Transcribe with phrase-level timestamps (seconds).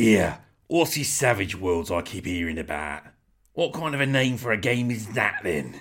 [0.00, 3.02] Yeah, what's these Savage Worlds I keep hearing about?
[3.52, 5.78] What kind of a name for a game is that then?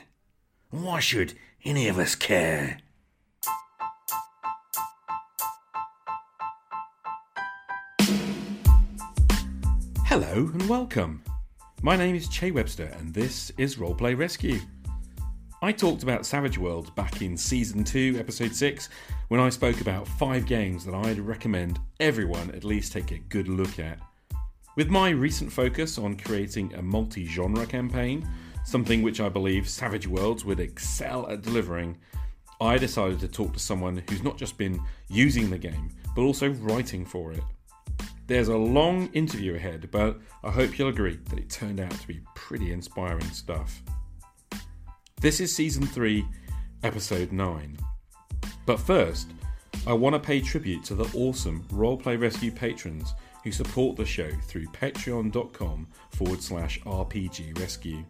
[0.71, 2.79] Why should any of us care?
[10.03, 11.23] Hello and welcome.
[11.81, 14.59] My name is Che Webster and this is Roleplay Rescue.
[15.61, 18.89] I talked about Savage Worlds back in Season 2, Episode 6,
[19.29, 23.47] when I spoke about five games that I'd recommend everyone at least take a good
[23.47, 23.97] look at.
[24.75, 28.27] With my recent focus on creating a multi genre campaign,
[28.65, 31.97] something which I believe Savage Worlds would excel at delivering,
[32.61, 34.79] I decided to talk to someone who's not just been
[35.09, 37.43] using the game, but also writing for it.
[38.27, 42.07] There's a long interview ahead, but I hope you'll agree that it turned out to
[42.07, 43.81] be pretty inspiring stuff.
[45.19, 46.23] This is Season 3,
[46.83, 47.77] Episode 9.
[48.67, 49.31] But first,
[49.87, 54.29] I want to pay tribute to the awesome Roleplay Rescue patrons who support the show
[54.43, 58.03] through patreon.com forward slash RPG Rescue.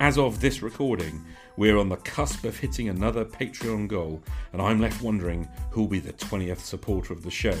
[0.00, 1.24] As of this recording,
[1.56, 4.20] we're on the cusp of hitting another Patreon goal,
[4.52, 7.56] and I'm left wondering who'll be the 20th supporter of the show,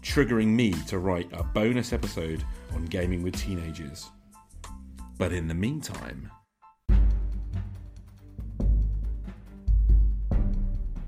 [0.00, 2.42] triggering me to write a bonus episode
[2.74, 4.10] on gaming with teenagers.
[5.18, 6.30] But in the meantime,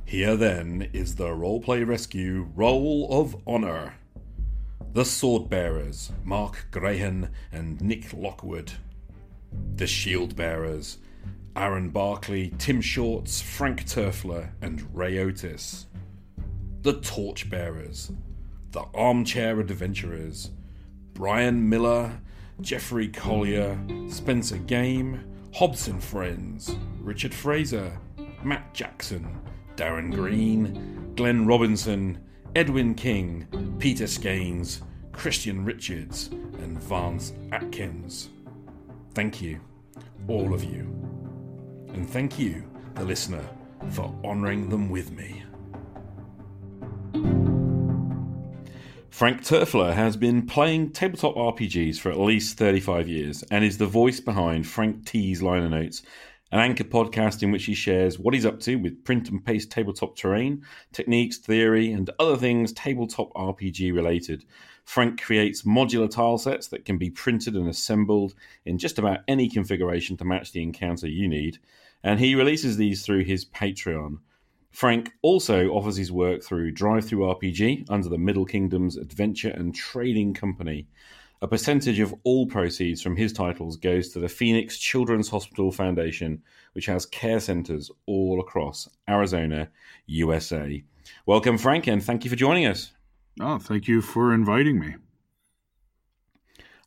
[0.04, 3.94] here then is the Roleplay Rescue Roll of Honour.
[4.94, 8.74] The Sword Bearers, Mark Grahan and Nick Lockwood.
[9.74, 10.98] The Shield Bearers,
[11.56, 15.86] Aaron Barkley, Tim Shorts, Frank Turfler, and Ray Otis.
[16.82, 18.12] The Torch Bearers,
[18.70, 20.50] The Armchair Adventurers,
[21.12, 22.20] Brian Miller,
[22.60, 23.76] Jeffrey Collier,
[24.08, 27.98] Spencer Game, Hobson Friends, Richard Fraser,
[28.44, 29.40] Matt Jackson,
[29.74, 32.20] Darren Green, Glenn Robinson,
[32.56, 33.48] Edwin King,
[33.80, 38.28] Peter Skanes, Christian Richards, and Vance Atkins.
[39.12, 39.58] Thank you,
[40.28, 40.82] all of you.
[41.88, 43.44] And thank you, the listener,
[43.90, 45.42] for honouring them with me.
[49.10, 53.86] Frank Turfler has been playing tabletop RPGs for at least 35 years and is the
[53.86, 56.02] voice behind Frank T's Liner Notes
[56.54, 59.72] an anchor podcast in which he shares what he's up to with print and paste
[59.72, 64.44] tabletop terrain, techniques, theory, and other things tabletop RPG related.
[64.84, 69.48] Frank creates modular tile sets that can be printed and assembled in just about any
[69.48, 71.58] configuration to match the encounter you need,
[72.04, 74.18] and he releases these through his Patreon.
[74.70, 80.86] Frank also offers his work through DriveThruRPG under the Middle Kingdom's Adventure and Trading Company.
[81.44, 86.42] A percentage of all proceeds from his titles goes to the Phoenix Children's Hospital Foundation,
[86.72, 89.68] which has care centers all across Arizona,
[90.06, 90.82] USA.
[91.26, 92.92] Welcome, Frank, and thank you for joining us.
[93.42, 94.94] Oh, thank you for inviting me.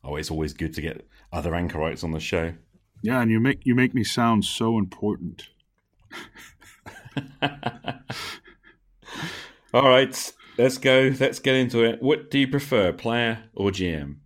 [0.02, 2.52] Oh, it's always good to get other anchorites on the show.
[3.00, 5.50] Yeah, and you make you make me sound so important.
[9.72, 11.14] All right, let's go.
[11.20, 12.02] Let's get into it.
[12.02, 14.16] What do you prefer, player or GM?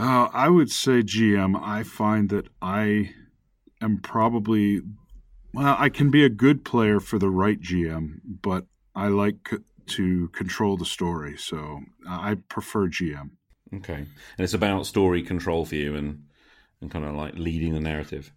[0.00, 1.60] Uh, I would say GM.
[1.62, 3.12] I find that I
[3.82, 4.80] am probably
[5.52, 5.76] well.
[5.78, 9.50] I can be a good player for the right GM, but I like
[9.88, 13.32] to control the story, so I prefer GM.
[13.74, 14.08] Okay, and
[14.38, 16.24] it's about story control for you, and
[16.80, 18.32] and kind of like leading the narrative.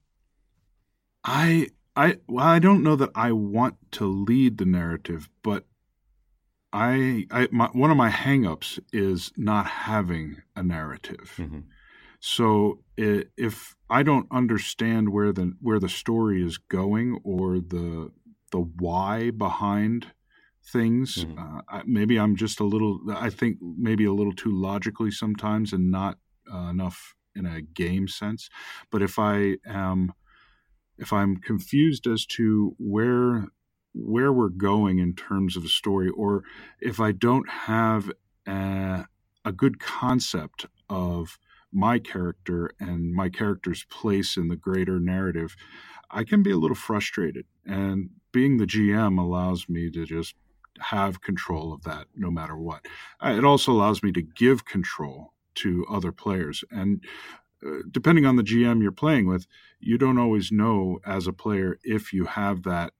[1.23, 5.63] I I well, I don't know that I want to lead the narrative, but
[6.73, 11.35] I, I my, one of my hangups is not having a narrative.
[11.37, 11.59] Mm-hmm.
[12.19, 18.11] So it, if I don't understand where the where the story is going or the
[18.51, 20.07] the why behind
[20.65, 21.59] things, mm-hmm.
[21.69, 23.01] uh, maybe I'm just a little.
[23.13, 26.17] I think maybe a little too logically sometimes, and not
[26.51, 28.49] uh, enough in a game sense.
[28.89, 30.13] But if I am
[30.97, 33.47] if I'm confused as to where
[33.93, 36.43] where we're going in terms of a story, or
[36.81, 38.11] if I don't have
[38.47, 39.05] a,
[39.45, 41.39] a good concept of
[41.71, 45.55] my character and my character's place in the greater narrative,
[46.09, 47.45] I can be a little frustrated.
[47.65, 50.35] And being the GM allows me to just
[50.79, 52.85] have control of that no matter what.
[53.23, 56.63] Uh, it also allows me to give control to other players.
[56.71, 57.03] And
[57.65, 59.45] uh, depending on the GM you're playing with,
[59.79, 62.93] you don't always know as a player if you have that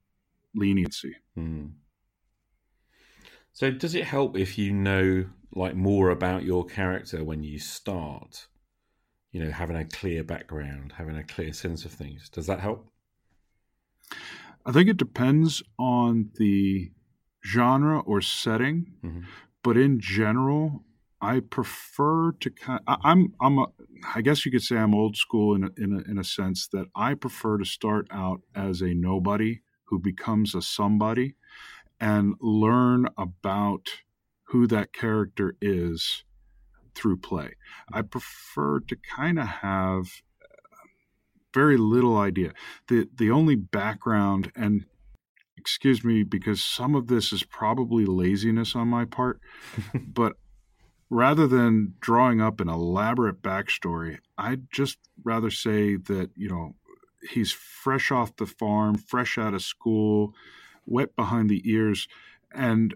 [0.56, 1.16] leniency.
[1.38, 1.74] Mm.
[3.52, 8.48] So, does it help if you know like more about your character when you start?
[9.32, 12.30] You know, having a clear background, having a clear sense of things.
[12.30, 12.88] Does that help?
[14.66, 16.92] I think it depends on the
[17.46, 19.22] genre or setting, mm-hmm.
[19.64, 20.84] but in general,
[21.22, 22.80] I prefer to kind.
[22.88, 23.68] Of, I'm I'm a,
[24.16, 26.68] I guess you could say I'm old school in a, in a, in a sense
[26.68, 29.62] that I prefer to start out as a nobody
[29.94, 31.36] who becomes a somebody,
[32.00, 34.02] and learn about
[34.46, 36.24] who that character is
[36.96, 37.54] through play.
[37.92, 40.06] I prefer to kind of have
[40.42, 40.88] uh,
[41.54, 42.54] very little idea.
[42.88, 44.86] The the only background and
[45.58, 49.40] excuse me because some of this is probably laziness on my part,
[49.94, 50.34] but
[51.12, 56.74] rather than drawing up an elaborate backstory, I'd just rather say that, you know,
[57.30, 60.34] he's fresh off the farm, fresh out of school,
[60.86, 62.08] wet behind the ears,
[62.54, 62.96] and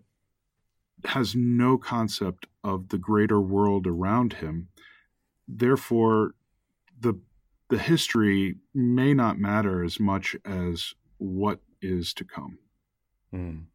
[1.05, 4.69] has no concept of the greater world around him.
[5.47, 6.33] Therefore,
[6.99, 7.19] the
[7.69, 12.59] the history may not matter as much as what is to come.
[13.33, 13.65] Mm.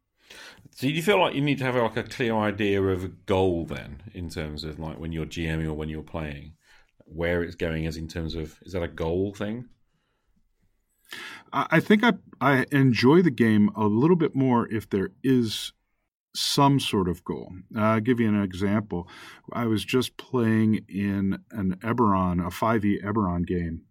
[0.71, 3.09] So do you feel like you need to have like a clear idea of a
[3.09, 6.53] goal then, in terms of like when you're GMing or when you're playing,
[7.05, 9.69] where it's going as in terms of is that a goal thing?
[11.51, 15.71] I think I I enjoy the game a little bit more if there is
[16.35, 17.51] some sort of goal.
[17.75, 19.07] Uh, I'll give you an example.
[19.51, 23.83] I was just playing in an Eberron, a 5e Eberron game,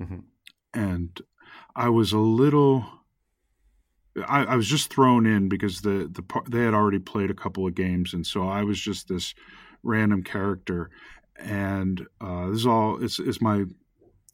[0.00, 0.18] mm-hmm.
[0.74, 1.18] and
[1.74, 2.84] I was a little
[4.28, 7.66] I, I, was just thrown in because the the they had already played a couple
[7.66, 9.34] of games, and so I was just this
[9.82, 10.90] random character.
[11.38, 13.64] And uh, this is all it's, it's my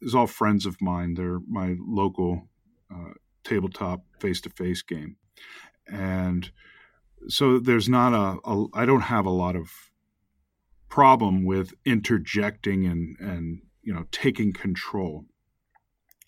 [0.01, 1.15] it's all friends of mine.
[1.15, 2.47] They're my local
[2.93, 3.13] uh,
[3.43, 5.17] tabletop face to face game,
[5.87, 6.51] and
[7.27, 9.71] so there's not a, a I don't have a lot of
[10.89, 15.25] problem with interjecting and and you know taking control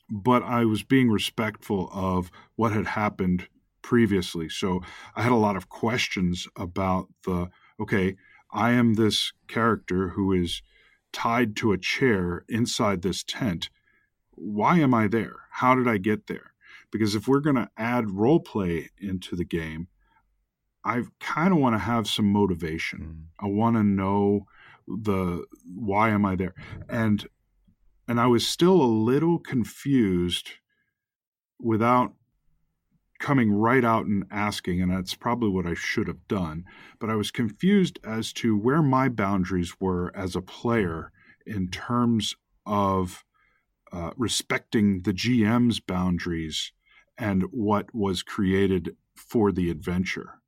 [0.09, 3.47] but I was being respectful of what had happened
[3.81, 4.49] previously.
[4.49, 4.81] So
[5.15, 7.49] I had a lot of questions about the
[7.79, 8.15] okay,
[8.51, 10.61] I am this character who is
[11.11, 13.69] tied to a chair inside this tent.
[14.31, 15.35] Why am I there?
[15.51, 16.53] How did I get there?
[16.91, 19.87] Because if we're going to add role play into the game,
[20.83, 22.99] I kind of want to have some motivation.
[22.99, 23.45] Mm.
[23.45, 24.45] I want to know
[24.87, 26.55] the why am I there?
[26.89, 27.27] And
[28.07, 30.51] and I was still a little confused
[31.59, 32.13] without
[33.19, 36.65] coming right out and asking, and that's probably what I should have done.
[36.99, 41.11] But I was confused as to where my boundaries were as a player
[41.45, 42.35] in terms
[42.65, 43.23] of
[43.91, 46.71] uh, respecting the GM's boundaries
[47.17, 50.39] and what was created for the adventure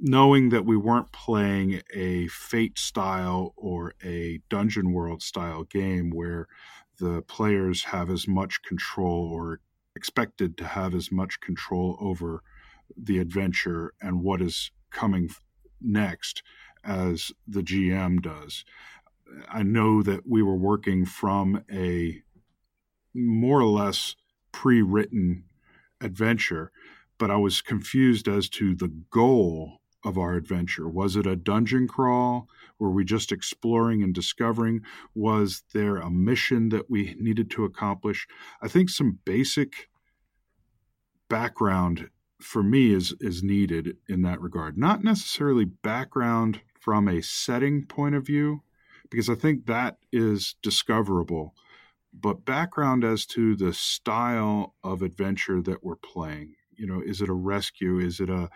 [0.00, 6.46] knowing that we weren't playing a fate style or a dungeon world style game where
[6.98, 9.60] the players have as much control or
[9.96, 12.42] expected to have as much control over
[12.96, 15.30] the adventure and what is coming
[15.80, 16.42] next
[16.84, 18.64] as the GM does.
[19.48, 22.22] I know that we were working from a
[23.14, 24.14] more or less
[24.52, 25.44] pre written
[26.00, 26.70] adventure,
[27.18, 30.88] but I was confused as to the goal of our adventure?
[30.88, 32.48] Was it a dungeon crawl?
[32.78, 34.82] Were we just exploring and discovering?
[35.14, 38.28] Was there a mission that we needed to accomplish?
[38.62, 39.88] I think some basic
[41.28, 42.08] background
[42.40, 44.78] for me is is needed in that regard.
[44.78, 48.62] Not necessarily background from a setting point of view,
[49.10, 51.54] because I think that is discoverable,
[52.12, 56.54] but background as to the style of adventure that we're playing.
[56.76, 57.98] You know, is it a rescue?
[57.98, 58.50] Is it a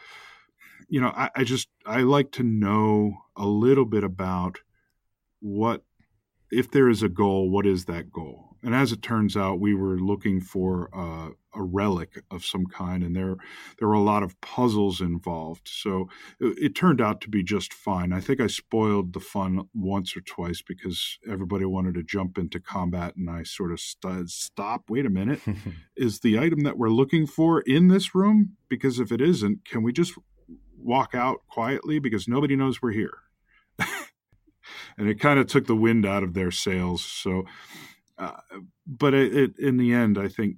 [0.91, 4.59] you know, I, I just I like to know a little bit about
[5.41, 5.85] what
[6.51, 8.57] if there is a goal, what is that goal?
[8.63, 13.03] And as it turns out, we were looking for uh, a relic of some kind,
[13.03, 13.37] and there
[13.79, 15.67] there were a lot of puzzles involved.
[15.67, 18.13] So it, it, turned out to be just fine.
[18.13, 22.61] I think I spoiled the fun once or twice because everybody wanted to jump into
[22.61, 24.91] combat, and I sort of st- stop.
[24.91, 25.41] Wait a minute,
[25.97, 28.57] is the item that we're looking for in this room?
[28.69, 30.19] Because if it isn't, can we just
[30.83, 33.19] walk out quietly because nobody knows we're here.
[34.99, 37.05] and it kind of took the wind out of their sails.
[37.05, 37.45] So,
[38.19, 38.37] uh,
[38.87, 40.57] but it, it, in the end, I think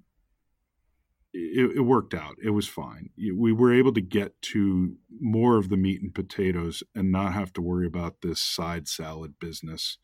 [1.32, 2.36] it, it, worked out.
[2.42, 3.10] It was fine.
[3.16, 7.52] We were able to get to more of the meat and potatoes and not have
[7.54, 9.98] to worry about this side salad business.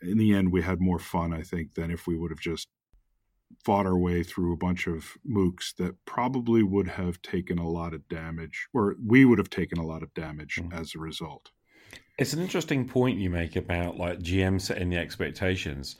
[0.00, 2.68] In the end, we had more fun, I think, than if we would have just
[3.64, 7.94] fought our way through a bunch of mooks that probably would have taken a lot
[7.94, 10.72] of damage, or we would have taken a lot of damage mm.
[10.78, 11.50] as a result.
[12.18, 15.96] It's an interesting point you make about like GM setting the expectations.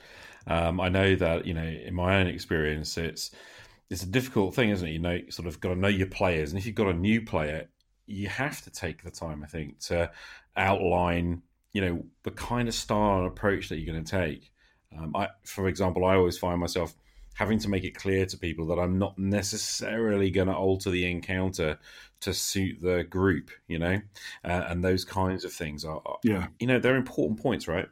[0.47, 3.31] Um, I know that you know in my own experience, it's
[3.89, 4.91] it's a difficult thing, isn't it?
[4.91, 6.93] You know, you sort of got to know your players, and if you've got a
[6.93, 7.69] new player,
[8.05, 10.11] you have to take the time, I think, to
[10.55, 14.51] outline you know the kind of style and approach that you're going to take.
[14.97, 16.95] Um, I, for example, I always find myself
[17.39, 21.09] having to make it clear to people that I'm not necessarily going to alter the
[21.09, 21.79] encounter
[22.19, 24.01] to suit the group, you know,
[24.43, 27.87] uh, and those kinds of things are, yeah, you know, they're important points, right?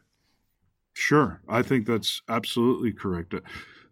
[0.93, 3.33] Sure, I think that's absolutely correct.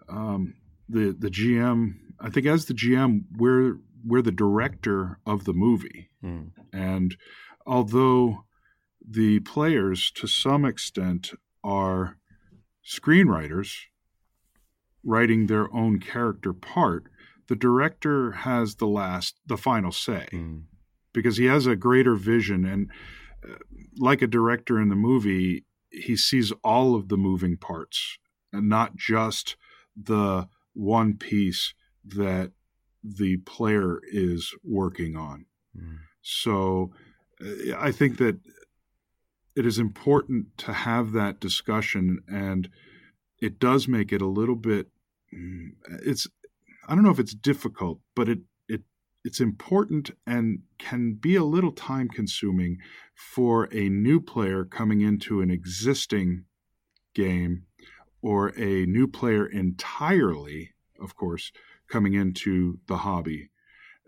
[0.10, 0.56] Um,
[0.90, 6.10] the the GM, I think, as the GM, we're we're the director of the movie,
[6.22, 6.52] mm.
[6.74, 7.16] and
[7.66, 8.44] although
[9.08, 11.32] the players, to some extent,
[11.64, 12.18] are
[12.86, 13.86] screenwriters
[15.06, 17.06] writing their own character part,
[17.48, 20.64] the director has the last, the final say, mm.
[21.14, 22.66] because he has a greater vision.
[22.66, 22.90] And
[23.48, 23.56] uh,
[23.98, 28.18] like a director in the movie, he sees all of the moving parts
[28.52, 29.56] and not just
[29.96, 32.52] the one piece that
[33.04, 35.46] the player is working on.
[35.78, 36.00] Mm.
[36.22, 36.92] So
[37.40, 38.40] uh, I think that
[39.56, 42.70] it is important to have that discussion and
[43.40, 44.88] it does make it a little bit
[46.06, 46.27] it's
[46.88, 48.82] I don't know if it's difficult, but it it
[49.24, 52.77] it's important and can be a little time consuming
[53.15, 56.46] for a new player coming into an existing
[57.13, 57.63] game
[58.22, 61.51] or a new player entirely, of course,
[61.89, 63.50] coming into the hobby.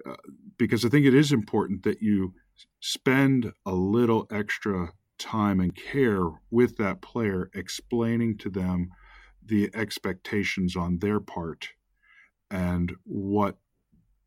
[0.06, 0.16] Uh,
[0.58, 2.34] because I think it is important that you
[2.80, 8.90] spend a little extra time and care with that player, explaining to them
[9.48, 11.70] the expectations on their part
[12.50, 13.58] and what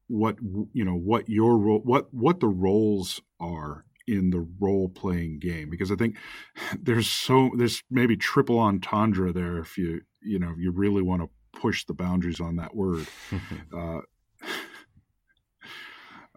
[0.09, 0.37] what
[0.73, 5.71] you know what your role what what the roles are in the role playing game
[5.71, 6.17] because I think
[6.81, 11.31] there's so there's maybe triple entendre there if you you know you really want to
[11.59, 13.07] push the boundaries on that word.
[13.77, 14.01] uh,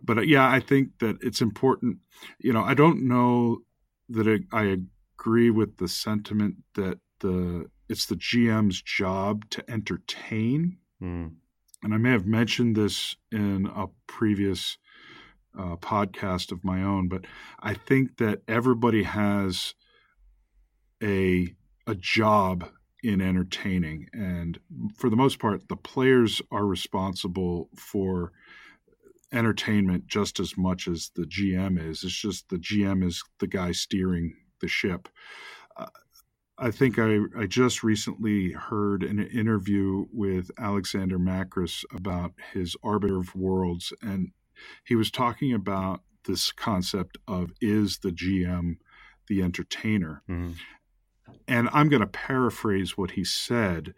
[0.03, 1.97] but uh, yeah, I think that it's important.
[2.39, 3.59] You know, I don't know
[4.09, 4.77] that I
[5.17, 10.77] agree with the sentiment that the it's the GM's job to entertain.
[11.01, 11.35] Mm.
[11.83, 14.77] And I may have mentioned this in a previous
[15.57, 17.25] uh, podcast of my own, but
[17.59, 19.75] I think that everybody has
[21.01, 21.53] a
[21.85, 22.69] a job
[23.03, 24.57] in entertaining, and
[24.95, 28.31] for the most part, the players are responsible for
[29.33, 32.03] entertainment just as much as the GM is.
[32.03, 35.09] It's just the GM is the guy steering the ship.
[35.75, 35.87] Uh,
[36.57, 43.19] I think I, I just recently heard an interview with Alexander Macris about his Arbiter
[43.19, 44.31] of Worlds, and
[44.83, 48.75] he was talking about this concept of is the GM
[49.27, 50.21] the entertainer?
[50.29, 50.51] Mm-hmm.
[51.47, 53.93] And I'm going to paraphrase what he said,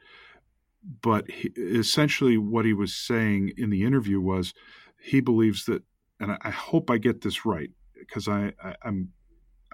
[1.01, 4.53] but he, essentially what he was saying in the interview was
[4.99, 5.83] he believes that,
[6.19, 7.69] and I, hope I get this right
[7.99, 9.09] because I, I I'm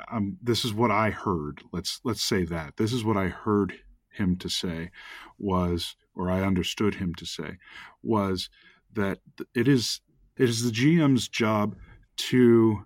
[0.09, 1.61] I'm this is what I heard.
[1.71, 3.73] Let's let's say that this is what I heard
[4.09, 4.91] him to say
[5.37, 7.57] was, or I understood him to say,
[8.03, 8.49] was
[8.93, 9.19] that
[9.55, 10.01] it is
[10.37, 11.75] it is the GM's job
[12.17, 12.85] to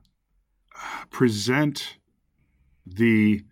[1.10, 1.98] present
[2.86, 3.44] the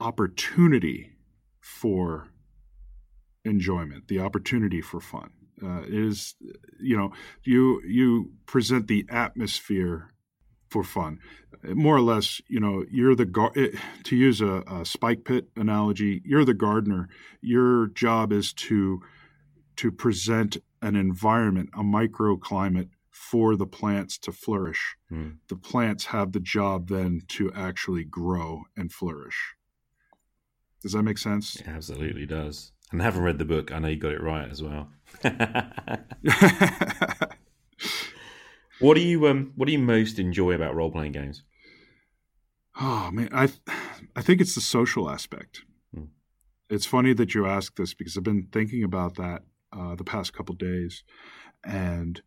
[0.00, 1.12] opportunity
[1.60, 2.28] for
[3.44, 5.30] enjoyment, the opportunity for fun
[5.62, 6.34] uh, is
[6.80, 7.12] you know
[7.44, 10.12] you you present the atmosphere
[10.70, 11.18] for fun.
[11.64, 15.48] More or less you know you're the gar- eh, to use a, a, spike pit
[15.56, 17.08] analogy you're the gardener.
[17.42, 19.02] Your job is to
[19.76, 24.96] to present an environment a microclimate for the plants to flourish.
[25.12, 25.38] Mm.
[25.48, 29.56] the plants have the job then to actually grow and flourish.
[30.82, 31.56] Does that make sense?
[31.56, 32.72] It absolutely does.
[32.92, 34.88] And having read the book, I know you got it right as well.
[38.80, 41.44] what do you um What do you most enjoy about role playing games?
[42.80, 43.48] Oh man, I
[44.16, 45.62] I think it's the social aspect.
[45.94, 46.04] Hmm.
[46.68, 50.32] It's funny that you ask this because I've been thinking about that uh, the past
[50.32, 51.04] couple days,
[51.64, 52.22] and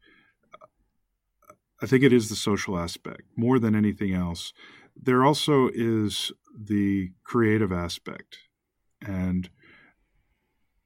[1.82, 4.54] I think it is the social aspect more than anything else.
[4.96, 8.38] There also is the creative aspect,
[9.02, 9.50] and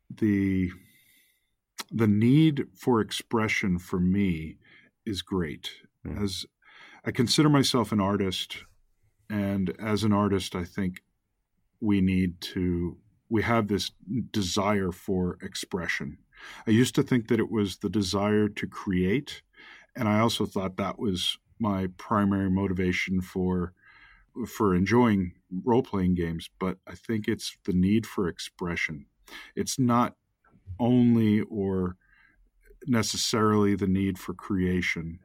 [0.09, 0.71] the
[1.91, 4.57] the need for expression for me
[5.07, 5.71] is great.
[6.05, 6.23] Mm.
[6.23, 6.45] as
[7.05, 8.57] i consider myself an artist
[9.29, 11.01] and as an artist i think
[11.79, 12.97] we need to
[13.29, 13.91] we have this
[14.31, 16.17] desire for expression.
[16.65, 19.41] I used to think that it was the desire to create
[19.95, 23.73] and i also thought that was my primary motivation for
[24.47, 25.33] for enjoying
[25.65, 29.07] role playing games but i think it's the need for expression.
[29.55, 30.15] It's not
[30.79, 31.97] only or
[32.87, 35.19] necessarily the need for creation.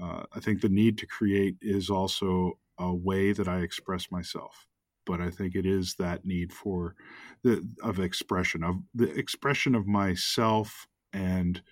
[0.00, 4.66] Uh, I think the need to create is also a way that I express myself.
[5.06, 6.94] but I think it is that need for
[7.42, 11.62] the of expression of the expression of myself and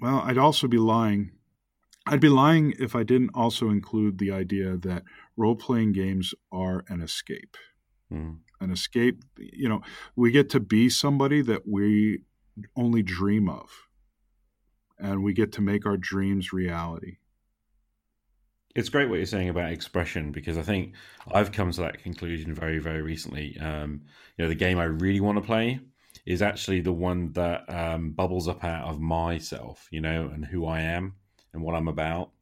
[0.00, 1.32] well, I'd also be lying.
[2.06, 5.04] I'd be lying if I didn't also include the idea that
[5.36, 7.56] role playing games are an escape.
[8.12, 8.38] Mm.
[8.60, 9.82] An escape, you know,
[10.14, 12.20] we get to be somebody that we
[12.76, 13.70] only dream of,
[14.98, 17.18] and we get to make our dreams reality
[18.76, 20.92] it's great what you're saying about expression because I think
[21.32, 23.58] I've come to that conclusion very, very recently.
[23.58, 24.02] Um,
[24.36, 25.80] you know, the game I really want to play
[26.26, 30.66] is actually the one that um, bubbles up out of myself, you know, and who
[30.66, 31.14] I am
[31.54, 32.32] and what I'm about.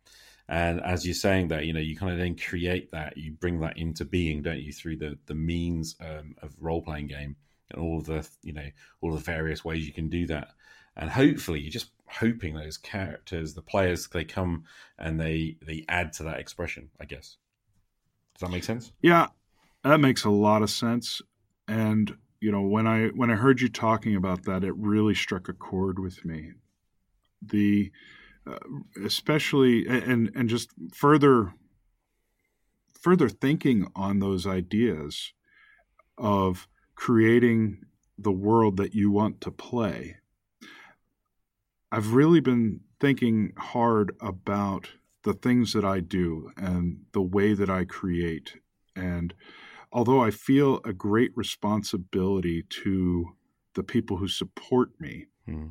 [0.49, 3.61] And as you're saying that, you know, you kind of then create that, you bring
[3.61, 7.37] that into being, don't you, through the the means um, of role playing game
[7.71, 8.68] and all the, you know,
[9.00, 10.49] all the various ways you can do that.
[10.97, 14.64] And hopefully, you're just hoping those characters, the players, they come
[14.99, 16.90] and they they add to that expression.
[17.00, 17.37] I guess.
[18.35, 18.92] Does that make sense?
[19.02, 19.28] Yeah,
[19.83, 21.21] that makes a lot of sense.
[21.66, 25.49] And you know, when I when I heard you talking about that, it really struck
[25.49, 26.52] a chord with me.
[27.42, 27.90] The
[28.47, 28.59] uh,
[29.04, 31.54] especially and and just further
[33.00, 35.33] further thinking on those ideas
[36.16, 37.79] of creating
[38.17, 40.17] the world that you want to play
[41.95, 44.91] I've really been thinking hard about
[45.23, 48.57] the things that I do and the way that I create.
[48.97, 49.33] And
[49.93, 53.37] although I feel a great responsibility to
[53.75, 55.67] the people who support me, hmm.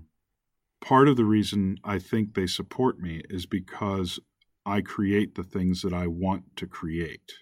[0.79, 4.17] part of the reason I think they support me is because
[4.65, 7.33] I create the things that I want to create.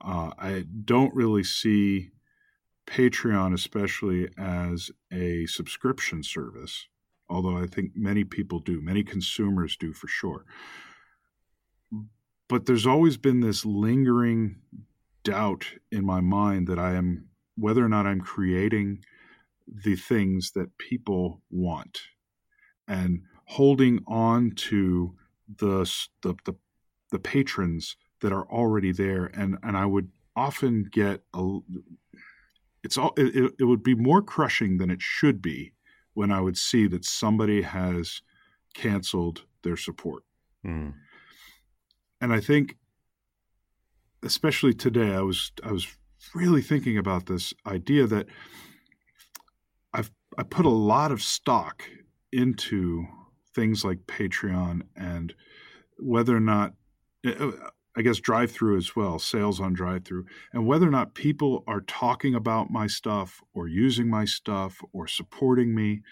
[0.00, 2.10] Uh, I don't really see
[2.86, 6.86] Patreon, especially, as a subscription service
[7.28, 10.44] although I think many people do, many consumers do for sure.
[12.48, 14.56] But there's always been this lingering
[15.24, 19.04] doubt in my mind that I am, whether or not I'm creating
[19.66, 22.00] the things that people want
[22.86, 25.16] and holding on to
[25.58, 25.90] the,
[26.22, 26.54] the, the,
[27.10, 29.26] the patrons that are already there.
[29.34, 31.58] And, and I would often get a,
[32.86, 35.72] it's all, it, it would be more crushing than it should be
[36.14, 38.22] when I would see that somebody has
[38.74, 40.22] canceled their support.
[40.64, 40.94] Mm.
[42.20, 42.76] And I think
[44.22, 45.86] especially today I was I was
[46.32, 48.26] really thinking about this idea that
[49.92, 51.82] I've I put a lot of stock
[52.32, 53.04] into
[53.52, 55.34] things like Patreon and
[55.98, 56.74] whether or not
[57.26, 57.50] uh,
[57.96, 62.34] I guess DriveThru as well, sales on DriveThru, and whether or not people are talking
[62.34, 66.02] about my stuff or using my stuff or supporting me.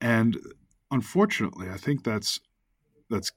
[0.00, 0.36] And
[0.90, 2.40] unfortunately, I think that's
[3.08, 3.30] that's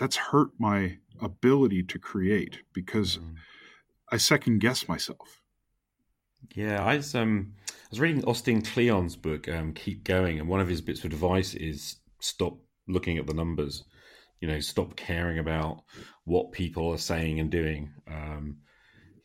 [0.00, 3.34] that's hurt my ability to create because mm.
[4.10, 5.40] I second guess myself.
[6.52, 10.60] Yeah, I was um I was reading Austin Kleon's book, um, Keep Going, and one
[10.60, 13.84] of his bits of advice is stop looking at the numbers
[14.44, 15.84] you know stop caring about
[16.24, 17.92] what people are saying and doing.
[18.08, 18.58] Um,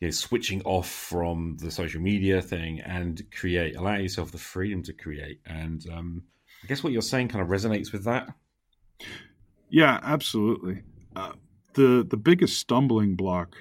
[0.00, 4.82] you know, switching off from the social media thing and create allow yourself the freedom
[4.84, 5.40] to create.
[5.46, 6.22] And um,
[6.62, 8.28] i guess what you're saying kind of resonates with that.
[9.68, 10.82] Yeah absolutely.
[11.14, 11.32] Uh,
[11.74, 13.56] the the biggest stumbling block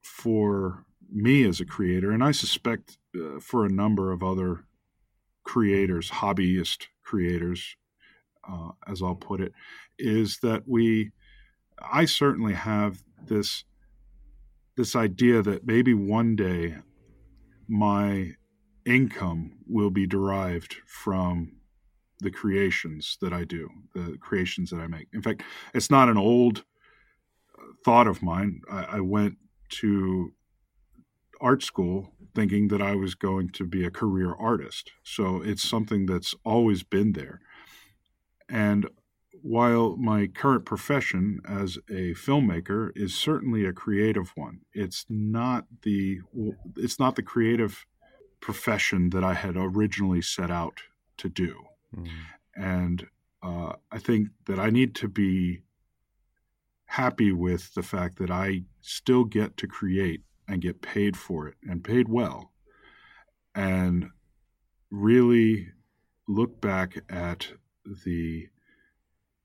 [0.00, 4.64] for me as a creator and i suspect uh, for a number of other
[5.44, 7.76] creators hobbyist creators
[8.50, 9.52] uh, as i'll put it
[9.98, 11.10] is that we
[11.90, 13.64] I certainly have this
[14.76, 16.76] this idea that maybe one day
[17.68, 18.32] my
[18.86, 21.52] income will be derived from
[22.20, 25.08] the creations that I do, the creations that I make.
[25.12, 25.42] In fact,
[25.74, 26.64] it's not an old
[27.84, 28.62] thought of mine.
[28.70, 29.36] I, I went
[29.80, 30.32] to
[31.40, 34.92] art school thinking that I was going to be a career artist.
[35.02, 37.40] So it's something that's always been there.
[38.48, 38.88] And
[39.42, 46.20] while my current profession as a filmmaker is certainly a creative one, it's not the
[46.76, 47.84] it's not the creative
[48.40, 50.82] profession that I had originally set out
[51.18, 52.08] to do, mm.
[52.54, 53.06] and
[53.42, 55.62] uh, I think that I need to be
[56.86, 61.54] happy with the fact that I still get to create and get paid for it
[61.68, 62.52] and paid well,
[63.54, 64.10] and
[64.90, 65.68] really
[66.28, 67.48] look back at
[68.04, 68.46] the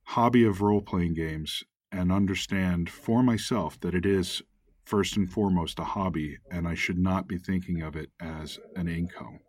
[0.08, 4.41] hobby of role playing games and understand for myself that it is
[4.86, 8.88] first and foremost a hobby and I should not be thinking of it as an
[8.88, 9.39] income.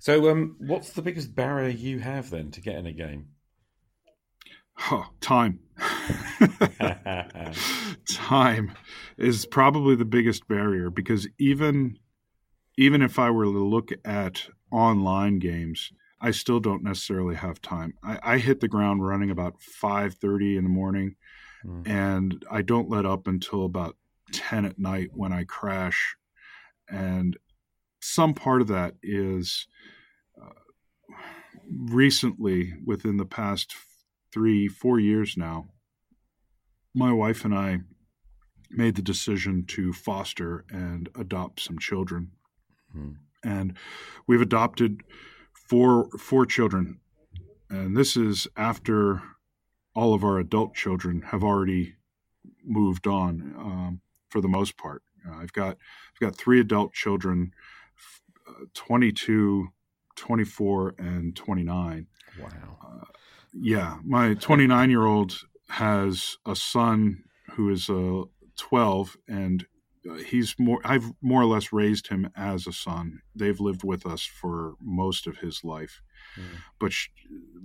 [0.00, 3.28] So, um, what's the biggest barrier you have then to get in a game?
[4.74, 5.60] Huh, time.
[8.06, 8.72] time
[9.16, 11.98] is probably the biggest barrier because even
[12.76, 15.90] even if I were to look at online games,
[16.24, 17.94] I still don't necessarily have time.
[18.02, 21.16] I, I hit the ground running about five thirty in the morning,
[21.66, 21.86] mm.
[21.86, 23.96] and I don't let up until about
[24.30, 26.16] ten at night when I crash.
[26.88, 27.36] And
[28.00, 29.66] some part of that is
[30.40, 30.62] uh,
[31.68, 33.74] recently, within the past
[34.32, 35.66] three, four years now,
[36.94, 37.78] my wife and I
[38.70, 42.30] made the decision to foster and adopt some children.
[42.96, 43.16] Mm.
[43.44, 43.76] And
[44.26, 45.02] we've adopted
[45.72, 47.00] four four children.
[47.70, 49.22] And this is after
[49.94, 51.94] all of our adult children have already
[52.62, 55.02] moved on um, for the most part.
[55.26, 55.78] Uh, I've got
[56.12, 57.54] I've got three adult children,
[58.46, 59.68] uh, 22,
[60.14, 62.06] 24, and 29.
[62.38, 62.48] Wow.
[62.86, 63.04] Uh,
[63.54, 68.24] yeah, my 29 year old has a son who is uh,
[68.58, 69.66] 12, and
[70.26, 70.80] he's more.
[70.84, 73.20] I've more or less raised him as a son.
[73.34, 76.00] They've lived with us for most of his life,
[76.38, 76.58] mm.
[76.78, 76.92] but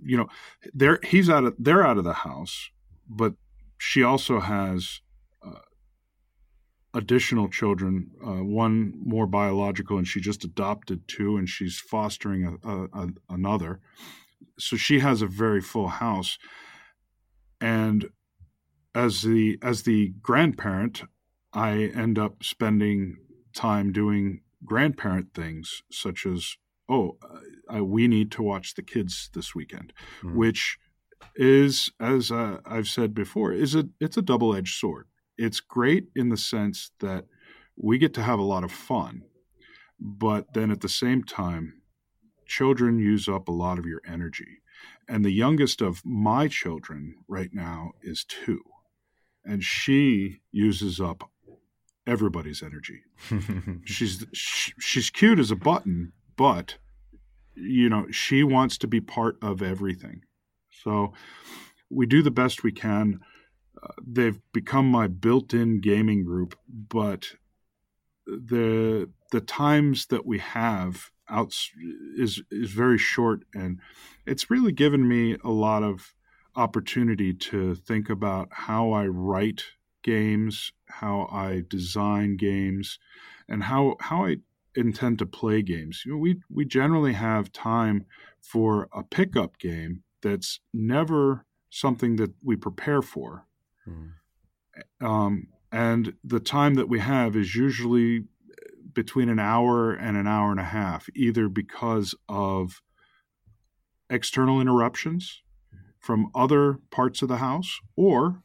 [0.04, 0.28] you know,
[0.74, 2.70] they're he's out of they're out of the house,
[3.10, 3.34] but
[3.78, 5.02] she also has
[5.46, 5.60] uh,
[6.94, 8.12] additional children.
[8.26, 13.08] Uh, one more biological, and she just adopted two, and she's fostering a, a, a,
[13.30, 13.80] another
[14.60, 16.38] so she has a very full house
[17.62, 18.10] and
[18.96, 21.04] as the as the grandparent
[21.58, 23.18] i end up spending
[23.54, 26.56] time doing grandparent things such as
[26.90, 27.18] oh
[27.74, 30.36] uh, we need to watch the kids this weekend mm.
[30.36, 30.78] which
[31.36, 36.30] is as uh, i've said before is a it's a double-edged sword it's great in
[36.30, 37.26] the sense that
[37.76, 39.22] we get to have a lot of fun
[40.00, 41.82] but then at the same time
[42.48, 44.62] children use up a lot of your energy.
[45.08, 48.62] And the youngest of my children right now is two.
[49.46, 51.30] And she uses up
[52.08, 53.02] everybody's energy.
[53.86, 56.78] she's she's cute as a button, but
[57.54, 60.22] you know, she wants to be part of everything.
[60.84, 61.14] So
[61.90, 63.20] we do the best we can.
[63.82, 67.34] Uh, they've become my built-in gaming group, but
[68.26, 71.54] the the times that we have out
[72.18, 73.80] is is very short, and
[74.26, 76.14] it's really given me a lot of
[76.56, 79.64] opportunity to think about how I write
[80.08, 82.98] games, how I design games,
[83.50, 84.38] and how how I
[84.74, 86.04] intend to play games.
[86.06, 88.06] You know, we we generally have time
[88.42, 93.46] for a pickup game that's never something that we prepare for.
[93.86, 94.12] Mm.
[95.06, 98.24] Um, and the time that we have is usually
[98.94, 102.82] between an hour and an hour and a half, either because of
[104.10, 105.42] external interruptions
[106.00, 108.42] from other parts of the house or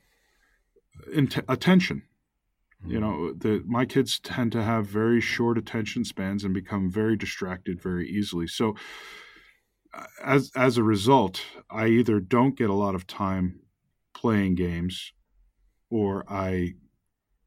[1.48, 2.02] attention.
[2.86, 3.00] You hmm.
[3.00, 7.80] know, the, my kids tend to have very short attention spans and become very distracted
[7.80, 8.46] very easily.
[8.46, 8.74] So,
[9.94, 13.60] uh, as as a result, I either don't get a lot of time
[14.14, 15.12] playing games,
[15.90, 16.74] or I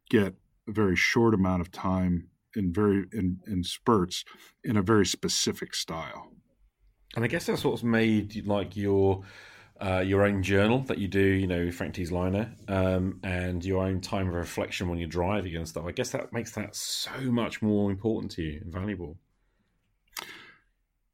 [0.10, 0.36] get
[0.68, 4.24] a very short amount of time in very in, in spurts
[4.64, 6.32] in a very specific style.
[7.16, 9.24] And I guess that's what's made like your
[9.80, 13.84] uh, your own journal that you do, you know, Frank T's Liner, um, and your
[13.84, 15.86] own time of reflection when you're driving and stuff.
[15.86, 19.18] I guess that makes that so much more important to you and valuable.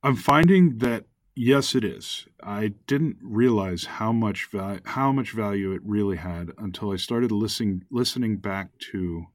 [0.04, 2.28] I'm finding that yes, it is.
[2.44, 7.32] I didn't realize how much value how much value it really had until I started
[7.32, 9.26] listening listening back to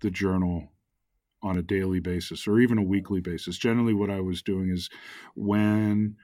[0.00, 0.72] the journal
[1.42, 3.58] on a daily basis or even a weekly basis.
[3.58, 4.88] Generally, what I was doing is
[5.34, 6.16] when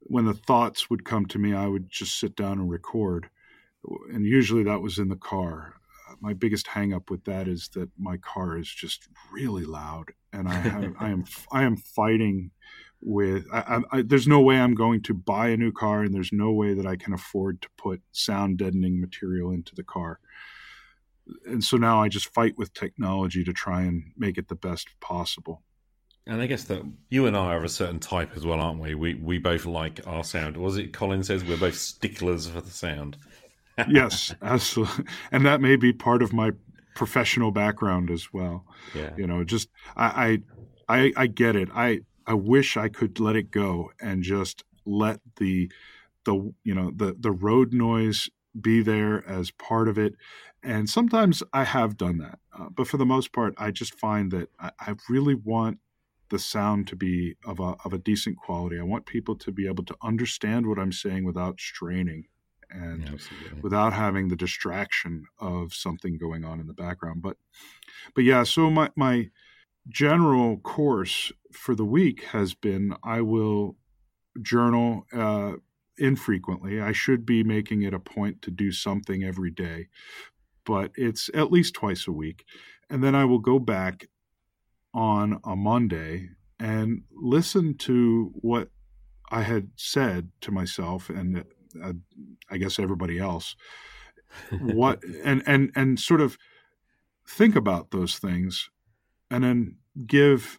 [0.00, 3.28] when the thoughts would come to me, I would just sit down and record,
[4.12, 5.74] and usually that was in the car.
[6.20, 10.54] My biggest hangup with that is that my car is just really loud, and I
[10.54, 12.50] have, I am I am fighting
[13.02, 16.32] with I, I, there's no way I'm going to buy a new car, and there's
[16.32, 20.20] no way that I can afford to put sound deadening material into the car
[21.46, 24.88] and so now I just fight with technology to try and make it the best
[25.00, 25.62] possible.
[26.26, 28.94] And I guess that you and I are a certain type as well, aren't we?
[28.94, 30.56] We we both like our sound.
[30.56, 33.16] Was it Colin says we're both sticklers for the sound?
[33.88, 35.06] yes, absolutely.
[35.32, 36.52] And that may be part of my
[36.94, 38.64] professional background as well.
[38.94, 39.10] Yeah.
[39.16, 40.40] You know, just I
[40.88, 41.68] I I, I get it.
[41.74, 45.72] I I wish I could let it go and just let the
[46.24, 48.28] the you know the the road noise
[48.60, 50.14] be there as part of it
[50.62, 54.30] and sometimes I have done that, uh, but for the most part, I just find
[54.32, 55.78] that I, I, really want
[56.30, 58.78] the sound to be of a of a decent quality.
[58.78, 62.26] I want people to be able to understand what I'm saying without straining,
[62.70, 67.22] and Yeah, without having the distraction of something going on in the background.
[67.22, 67.36] But
[68.14, 69.30] but yeah, so my my
[69.88, 73.76] general course for the week has been I will
[74.40, 75.54] journal uh,
[75.98, 76.80] infrequently.
[76.80, 79.88] I should be making it a point to do something every day,
[80.64, 82.44] but it's at least twice a week.
[82.88, 84.08] And then I will go back
[84.92, 88.68] on a Monday and listen to what
[89.30, 91.44] I had said to myself and
[91.82, 91.92] uh,
[92.50, 93.56] I guess everybody else.
[94.60, 96.36] What and and and sort of
[97.26, 98.70] think about those things
[99.30, 99.76] and then
[100.06, 100.58] give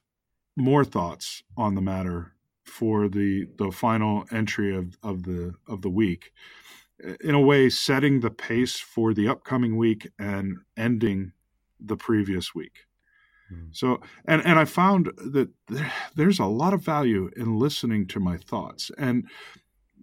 [0.56, 2.34] more thoughts on the matter
[2.66, 6.32] for the the final entry of, of the of the week
[7.22, 11.32] in a way setting the pace for the upcoming week and ending
[11.80, 12.86] the previous week
[13.52, 13.76] Mm.
[13.76, 18.20] so and and i found that there, there's a lot of value in listening to
[18.20, 19.28] my thoughts and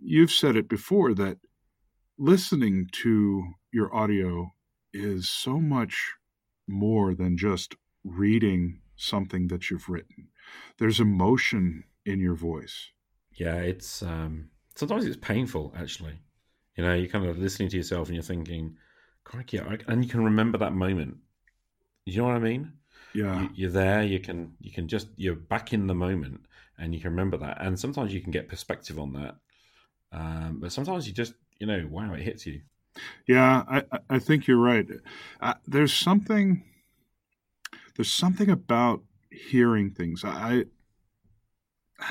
[0.03, 1.39] you've said it before that
[2.19, 4.53] listening to your audio
[4.93, 6.15] is so much
[6.67, 10.29] more than just reading something that you've written.
[10.79, 12.91] There's emotion in your voice.
[13.33, 16.19] Yeah, it's um, sometimes it's painful actually.
[16.77, 18.77] You know, you're kind of listening to yourself and you're thinking,
[19.25, 21.19] "Crikey!" I- and you can remember that moment.
[22.05, 22.73] You know what I mean?
[23.15, 23.43] Yeah.
[23.43, 24.03] You, you're there.
[24.03, 26.43] You can you can just you're back in the moment,
[26.79, 27.59] and you can remember that.
[27.61, 29.37] And sometimes you can get perspective on that.
[30.13, 32.63] Um, but sometimes you just you know, wow, it hits you.
[33.27, 34.87] Yeah, I, I- think you're right.
[35.41, 36.65] Uh, there's something
[37.97, 40.25] there's something about hearing things.
[40.25, 40.65] I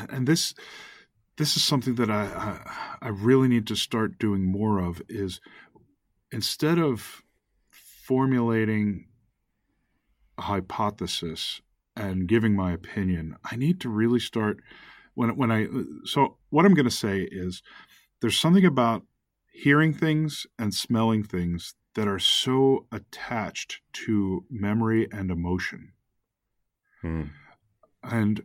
[0.10, 0.53] and this
[1.38, 2.25] this is something that I,
[3.01, 5.39] I I really need to start doing more of is
[6.31, 7.23] instead of
[7.71, 9.07] formulating
[10.39, 11.62] hypothesis
[11.95, 14.60] and giving my opinion, I need to really start
[15.15, 15.67] when when I
[16.06, 17.62] so what I'm going to say is
[18.21, 19.04] there's something about
[19.52, 25.93] hearing things and smelling things that are so attached to memory and emotion.
[27.02, 27.23] Hmm.
[28.04, 28.41] And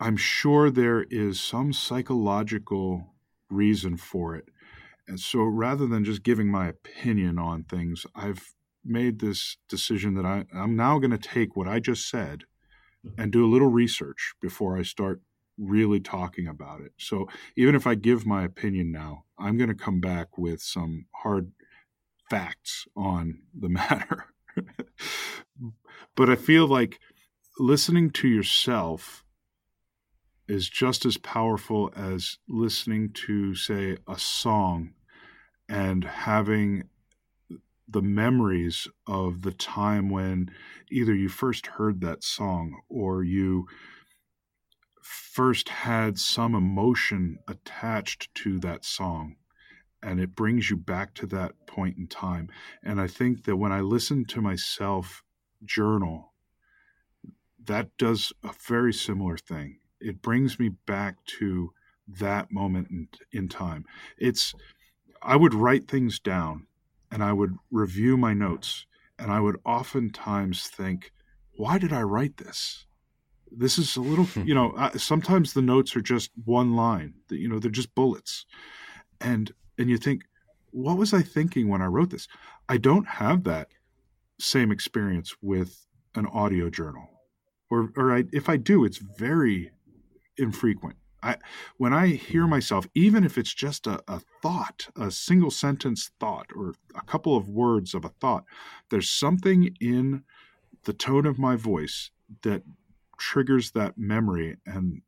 [0.00, 3.14] I'm sure there is some psychological
[3.48, 4.46] reason for it.
[5.06, 8.52] And so rather than just giving my opinion on things, I've
[8.84, 12.44] made this decision that I, I'm now going to take what I just said
[13.16, 15.20] and do a little research before I start
[15.56, 16.92] really talking about it.
[16.98, 21.06] So even if I give my opinion now, I'm going to come back with some
[21.14, 21.52] hard
[22.30, 24.26] facts on the matter.
[26.16, 26.98] but I feel like
[27.58, 29.24] listening to yourself
[30.46, 34.94] is just as powerful as listening to, say, a song
[35.68, 36.88] and having
[37.88, 40.50] the memories of the time when
[40.90, 43.66] either you first heard that song or you
[45.02, 49.36] first had some emotion attached to that song
[50.02, 52.48] and it brings you back to that point in time.
[52.82, 55.22] And i think that when i listen to myself
[55.64, 56.32] journal
[57.68, 59.78] that does a very similar thing.
[60.00, 61.72] It brings me back to
[62.08, 63.84] that moment in, in time.
[64.16, 64.54] It's
[65.20, 66.67] i would write things down
[67.10, 68.86] and i would review my notes
[69.18, 71.12] and i would oftentimes think
[71.58, 72.86] why did i write this?
[73.50, 74.44] This is a little hmm.
[74.46, 78.46] you know sometimes the notes are just one line you know they're just bullets.
[79.20, 80.22] And and you think
[80.70, 82.28] what was i thinking when i wrote this?
[82.68, 83.68] I don't have that
[84.38, 87.08] same experience with an audio journal
[87.70, 89.72] or or I, if i do it's very
[90.36, 91.36] infrequent i
[91.76, 96.46] when i hear myself even if it's just a, a thought a single sentence thought
[96.54, 98.44] or a couple of words of a thought
[98.90, 100.22] there's something in
[100.84, 102.10] the tone of my voice
[102.42, 102.62] that
[103.18, 105.02] triggers that memory and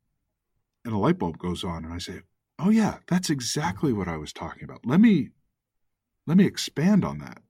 [0.83, 2.21] and a light bulb goes on and I say,
[2.59, 4.85] "Oh yeah, that's exactly what I was talking about.
[4.85, 5.29] Let me
[6.27, 7.41] let me expand on that."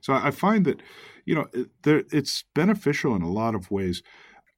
[0.00, 0.82] So I find that
[1.24, 4.02] you know it, there, it's beneficial in a lot of ways.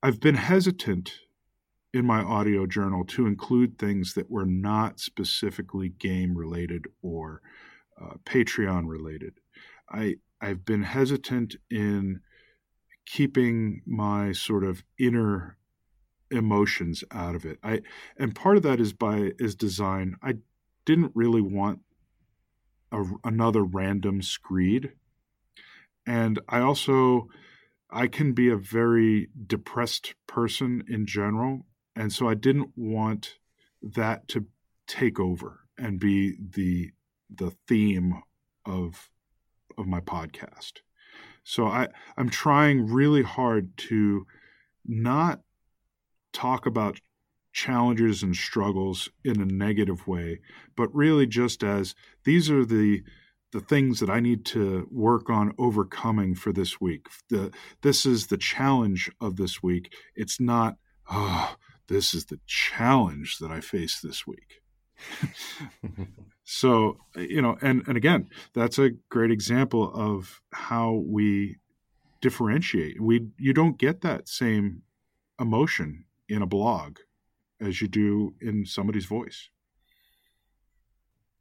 [0.03, 1.13] I've been hesitant
[1.95, 7.43] in my audio journal to include things that were not specifically game related or
[8.01, 9.35] uh, Patreon related.
[9.91, 12.21] I I've been hesitant in
[13.07, 15.57] keeping my sort of inner
[16.31, 17.59] emotions out of it.
[17.63, 17.83] I
[18.17, 20.17] and part of that is by is design.
[20.23, 20.37] I
[20.85, 21.81] didn't really want
[22.91, 24.93] a, another random screed,
[26.07, 27.29] and I also
[27.91, 33.39] I can be a very depressed person in general, and so I didn't want
[33.83, 34.47] that to
[34.87, 36.91] take over and be the
[37.35, 38.23] the theme
[38.67, 39.11] of
[39.79, 40.81] of my podcast.
[41.45, 44.27] So I I'm trying really hard to
[44.85, 45.41] not
[46.33, 47.01] talk about
[47.53, 50.41] challenges and struggles in a negative way,
[50.77, 53.03] but really just as these are the
[53.53, 57.07] the things that I need to work on overcoming for this week.
[57.29, 57.53] The,
[57.83, 59.93] this is the challenge of this week.
[60.17, 60.77] It's not,
[61.11, 61.57] oh,
[61.89, 64.63] this is the challenge that I face this week.
[66.45, 71.59] so, you know, and, and again, that's a great example of how we
[72.21, 73.01] differentiate.
[73.03, 74.83] We you don't get that same
[75.39, 76.99] emotion in a blog
[77.61, 79.51] as you do in somebody's voice.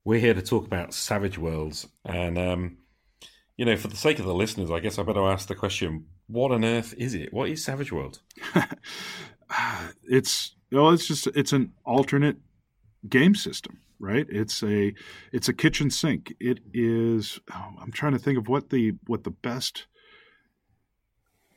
[0.04, 2.77] We're here to talk about Savage Worlds, and um,
[3.56, 6.08] you know, for the sake of the listeners, I guess I better ask the question:
[6.27, 7.32] What on earth is it?
[7.32, 8.21] What is Savage Worlds?
[10.03, 12.37] it's well, it's just it's an alternate
[13.09, 14.25] game system, right?
[14.29, 14.93] It's a
[15.31, 16.33] it's a kitchen sink.
[16.39, 17.39] It is.
[17.53, 19.87] Oh, I'm trying to think of what the what the best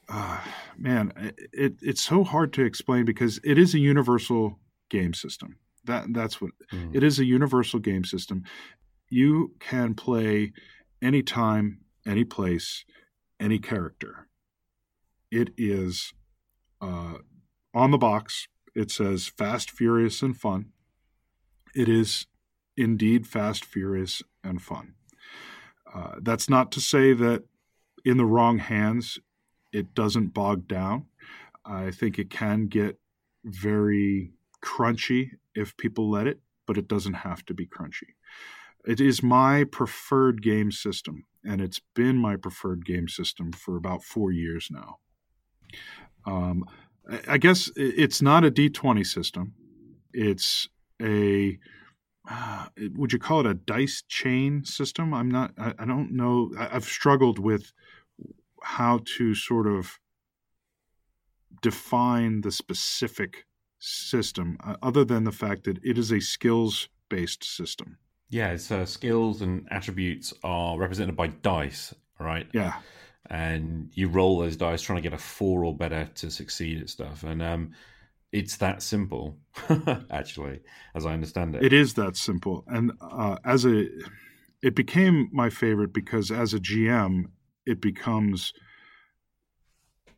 [0.08, 0.40] uh,
[0.76, 1.12] man,
[1.52, 4.58] it, it's so hard to explain because it is a universal
[4.90, 5.56] game system.
[5.84, 6.94] That that's what mm.
[6.94, 7.18] it is.
[7.18, 8.44] A universal game system.
[9.08, 10.52] You can play
[11.02, 12.84] anytime, any place,
[13.38, 14.28] any character.
[15.30, 16.12] It is
[16.80, 17.14] uh,
[17.74, 18.48] on the box.
[18.74, 20.66] It says Fast, Furious, and Fun.
[21.74, 22.26] It is
[22.76, 24.94] indeed Fast, Furious, and Fun.
[25.92, 27.44] Uh, that's not to say that
[28.04, 29.18] in the wrong hands
[29.72, 31.06] it doesn't bog down.
[31.64, 32.98] I think it can get
[33.44, 34.32] very
[34.62, 38.14] crunchy if people let it, but it doesn't have to be crunchy.
[38.86, 44.04] It is my preferred game system, and it's been my preferred game system for about
[44.04, 44.98] four years now.
[46.26, 46.64] Um,
[47.28, 49.54] I guess it's not a D20 system.
[50.12, 50.68] It's
[51.02, 51.58] a
[52.30, 55.12] uh, would you call it a dice chain system?
[55.12, 55.52] I'm not.
[55.58, 56.50] I, I don't know.
[56.58, 57.72] I, have struggled with
[58.62, 59.98] how to sort of
[61.60, 63.44] define the specific
[63.78, 67.98] system uh, other than the fact that it is a skills based system.
[68.30, 72.46] Yeah, it's uh, skills and attributes are represented by dice, right?
[72.52, 72.74] Yeah.
[73.30, 76.90] And you roll those dice trying to get a four or better to succeed at
[76.90, 77.22] stuff.
[77.22, 77.72] And um,
[78.32, 79.38] it's that simple,
[80.10, 80.60] actually,
[80.94, 81.64] as I understand it.
[81.64, 82.64] It is that simple.
[82.66, 83.86] And uh, as a,
[84.62, 87.26] it became my favorite because as a GM,
[87.64, 88.52] it becomes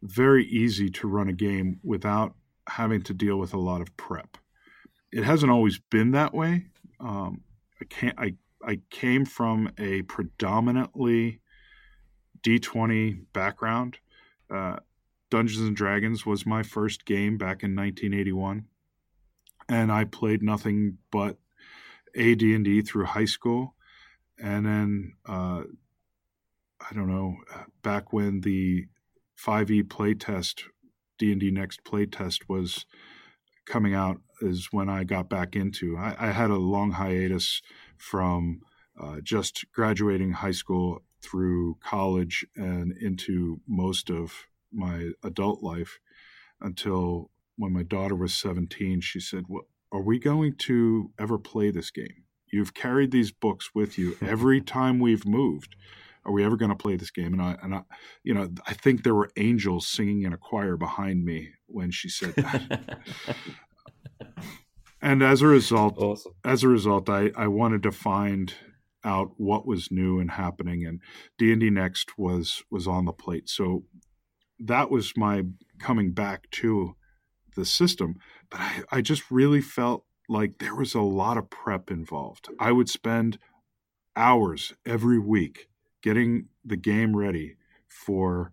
[0.03, 2.35] very easy to run a game without
[2.69, 4.37] having to deal with a lot of prep.
[5.13, 6.67] It hasn't always been that way.
[7.01, 7.43] Um,
[7.81, 8.19] I can't.
[8.19, 11.41] I I came from a predominantly
[12.47, 13.99] D20 background.
[14.49, 14.77] Uh,
[15.31, 18.67] Dungeons and Dragons was my first game back in 1981,
[19.69, 21.39] and I played nothing but
[22.17, 23.75] AD&D through high school,
[24.39, 25.63] and then uh,
[26.89, 27.37] I don't know,
[27.83, 28.87] back when the
[29.45, 30.63] 5e playtest,
[31.19, 32.87] D&D Next playtest was
[33.67, 35.97] coming out is when I got back into.
[35.97, 37.61] I, I had a long hiatus
[37.97, 38.61] from
[39.01, 45.99] uh, just graduating high school through college and into most of my adult life
[46.61, 51.71] until when my daughter was 17 she said well, are we going to ever play
[51.71, 55.77] this game you've carried these books with you every time we've moved
[56.27, 57.33] are we ever going to play this game?
[57.33, 57.83] And I, and I,
[58.25, 62.09] you know, I think there were angels singing in a choir behind me when she
[62.09, 62.99] said that.
[65.01, 66.33] and as a result, awesome.
[66.45, 68.53] as a result, I, I wanted to find
[69.07, 71.01] out what was new and happening, and
[71.39, 73.49] D and D Next was was on the plate.
[73.49, 73.85] So
[74.59, 75.45] that was my
[75.79, 76.97] coming back to
[77.55, 78.17] the system.
[78.51, 82.49] But I, I just really felt like there was a lot of prep involved.
[82.59, 83.39] I would spend
[84.17, 85.69] hours every week
[86.03, 88.53] getting the game ready for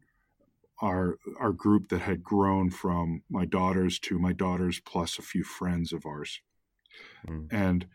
[0.82, 5.44] our our group that had grown from my daughters to my daughters plus a few
[5.44, 6.42] friends of ours.
[7.28, 7.48] Mm.
[7.52, 7.88] And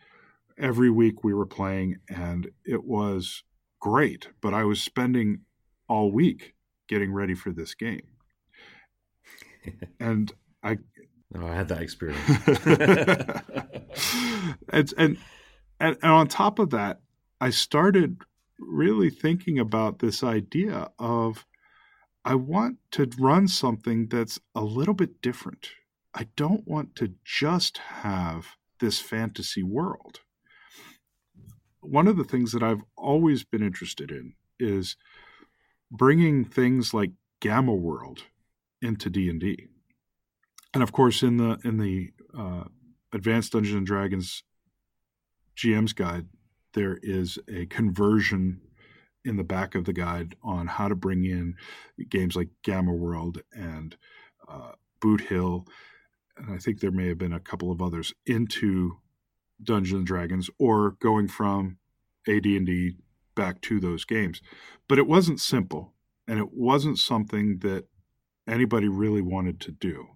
[0.59, 3.43] every week we were playing and it was
[3.79, 5.41] great, but I was spending
[5.87, 6.53] all week
[6.87, 8.07] getting ready for this game.
[9.99, 10.31] and
[10.63, 10.77] I
[11.35, 12.19] oh, I had that experience.
[14.69, 15.17] and, and
[15.79, 16.99] and on top of that,
[17.39, 18.17] I started
[18.59, 21.45] really thinking about this idea of
[22.25, 25.69] I want to run something that's a little bit different.
[26.13, 30.19] I don't want to just have this fantasy world.
[31.81, 34.95] One of the things that I've always been interested in is
[35.91, 38.23] bringing things like Gamma World
[38.81, 39.67] into D and D,
[40.73, 42.65] and of course in the in the uh,
[43.13, 44.43] Advanced Dungeons and Dragons
[45.55, 46.27] GM's Guide,
[46.73, 48.61] there is a conversion
[49.25, 51.55] in the back of the guide on how to bring in
[52.09, 53.97] games like Gamma World and
[54.47, 54.71] uh,
[55.01, 55.65] Boot Hill.
[56.37, 58.97] And I think there may have been a couple of others into
[59.61, 61.77] Dungeons and Dragons or going from
[62.27, 62.95] AD&D
[63.35, 64.41] back to those games.
[64.87, 65.93] But it wasn't simple
[66.27, 67.85] and it wasn't something that
[68.47, 70.07] anybody really wanted to do.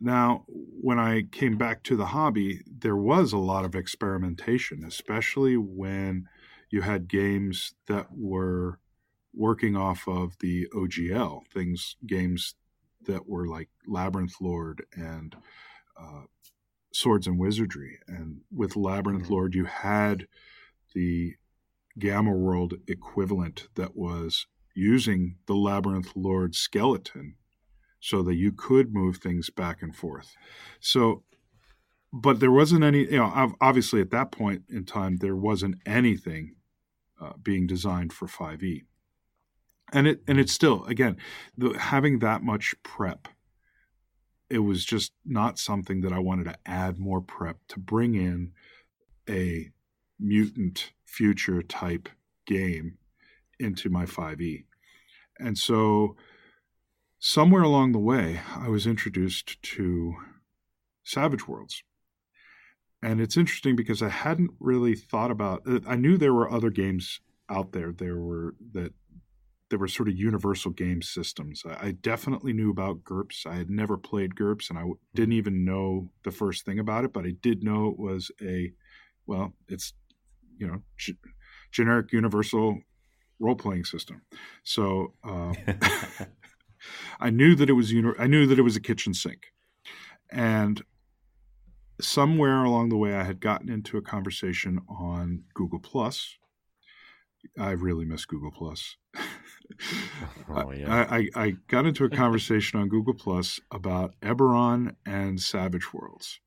[0.00, 5.56] Now, when I came back to the hobby, there was a lot of experimentation, especially
[5.56, 6.28] when
[6.70, 8.80] you had games that were
[9.32, 12.54] working off of the OGL, things, games
[13.06, 15.36] that were like Labyrinth Lord and
[15.98, 16.22] uh,
[16.94, 17.98] Swords and Wizardry.
[18.06, 19.32] And with Labyrinth mm-hmm.
[19.32, 20.26] Lord, you had
[20.94, 21.34] the
[21.98, 27.34] Gamma World equivalent that was using the Labyrinth Lord skeleton
[28.00, 30.36] so that you could move things back and forth.
[30.80, 31.24] So,
[32.12, 36.54] but there wasn't any, you know, obviously at that point in time, there wasn't anything
[37.20, 38.82] uh, being designed for 5e.
[39.92, 41.16] And it and it's still again
[41.56, 43.28] the, having that much prep
[44.54, 48.52] it was just not something that I wanted to add more prep to bring in
[49.28, 49.72] a
[50.20, 52.08] mutant future type
[52.46, 52.98] game
[53.58, 54.64] into my 5e.
[55.40, 56.14] And so
[57.18, 60.14] somewhere along the way, I was introduced to
[61.02, 61.82] Savage Worlds.
[63.02, 66.70] And it's interesting because I hadn't really thought about uh, I knew there were other
[66.70, 67.18] games
[67.50, 68.92] out there there were that
[69.70, 71.62] there were sort of universal game systems.
[71.66, 73.46] I, I definitely knew about GURPS.
[73.46, 77.04] I had never played GURPS and I w- didn't even know the first thing about
[77.04, 78.72] it, but I did know it was a
[79.26, 79.94] well, it's
[80.58, 81.16] you know, g-
[81.72, 82.78] generic universal
[83.40, 84.22] role playing system.
[84.62, 85.56] So um,
[87.20, 89.52] I knew that it was uni- I knew that it was a kitchen sink,
[90.30, 90.82] and
[92.00, 96.36] somewhere along the way I had gotten into a conversation on Google Plus.
[97.58, 98.96] I really miss Google Plus.
[100.48, 101.06] oh, yeah.
[101.10, 106.40] I, I, I, got into a conversation on Google Plus about Eberron and Savage Worlds.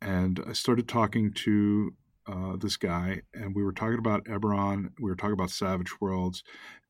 [0.00, 1.94] And I started talking to
[2.26, 4.90] uh, this guy, and we were talking about Eberron.
[5.00, 6.42] We were talking about Savage Worlds.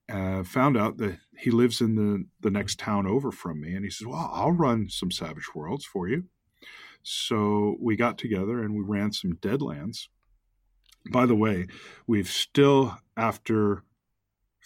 [0.09, 3.85] Uh, found out that he lives in the the next town over from me, and
[3.85, 6.25] he says, "Well, I'll run some Savage Worlds for you."
[7.03, 10.09] So we got together and we ran some Deadlands.
[11.12, 11.67] By the way,
[12.07, 13.85] we've still, after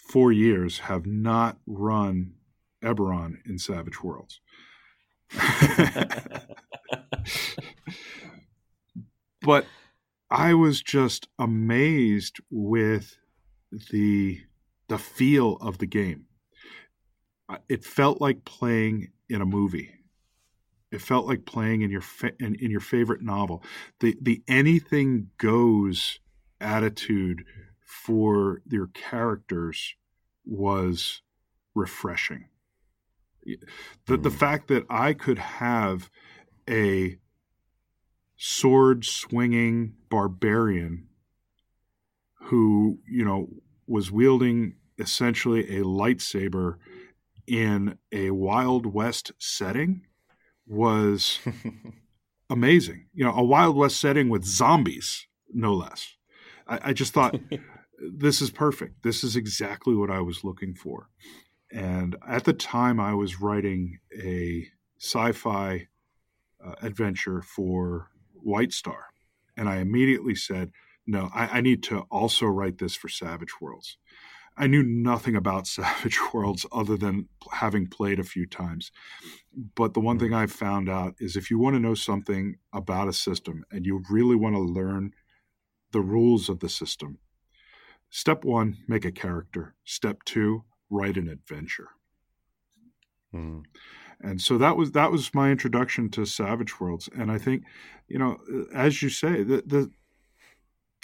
[0.09, 2.33] four years, have not run
[2.83, 4.41] Eberron in Savage Worlds.
[9.41, 9.65] but
[10.31, 13.17] I was just amazed with
[13.91, 14.41] the
[14.87, 16.25] the feel of the game.
[17.67, 19.91] It felt like playing in a movie.
[20.91, 23.63] It felt like playing in your fa- in, in your favorite novel.
[23.99, 26.19] The the anything goes
[26.59, 27.43] attitude
[27.85, 29.95] for your characters
[30.49, 31.21] was
[31.75, 32.45] refreshing.
[33.45, 34.23] The mm.
[34.23, 36.09] the fact that I could have
[36.69, 37.17] a
[38.35, 41.07] sword swinging barbarian
[42.43, 43.49] who, you know,
[43.87, 46.75] was wielding essentially a lightsaber
[47.47, 50.05] in a Wild West setting
[50.67, 51.39] was
[52.49, 53.07] amazing.
[53.13, 56.15] You know, a Wild West setting with zombies, no less.
[56.67, 57.39] I, I just thought
[58.01, 59.03] this is perfect.
[59.03, 61.09] This is exactly what I was looking for.
[61.71, 64.67] And at the time, I was writing a
[64.99, 65.87] sci fi
[66.65, 69.05] uh, adventure for White Star.
[69.55, 70.71] And I immediately said,
[71.05, 73.97] no, I, I, need to also write this for Savage Worlds.
[74.57, 78.91] I knew nothing about Savage Worlds other than having played a few times.
[79.75, 83.07] But the one thing I've found out is if you want to know something about
[83.07, 85.13] a system and you really want to learn
[85.91, 87.19] the rules of the system,
[88.09, 89.75] step one, make a character.
[89.85, 91.89] Step two, write an adventure.
[93.33, 93.63] Mm
[94.21, 97.09] and so that was that was my introduction to Savage Worlds.
[97.17, 97.63] And I think,
[98.07, 98.37] you know,
[98.73, 99.91] as you say, the the,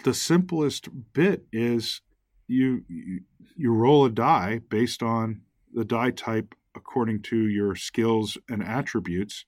[0.03, 2.01] the simplest bit is
[2.47, 3.21] you, you
[3.55, 5.41] you roll a die based on
[5.73, 9.45] the die type according to your skills and attributes.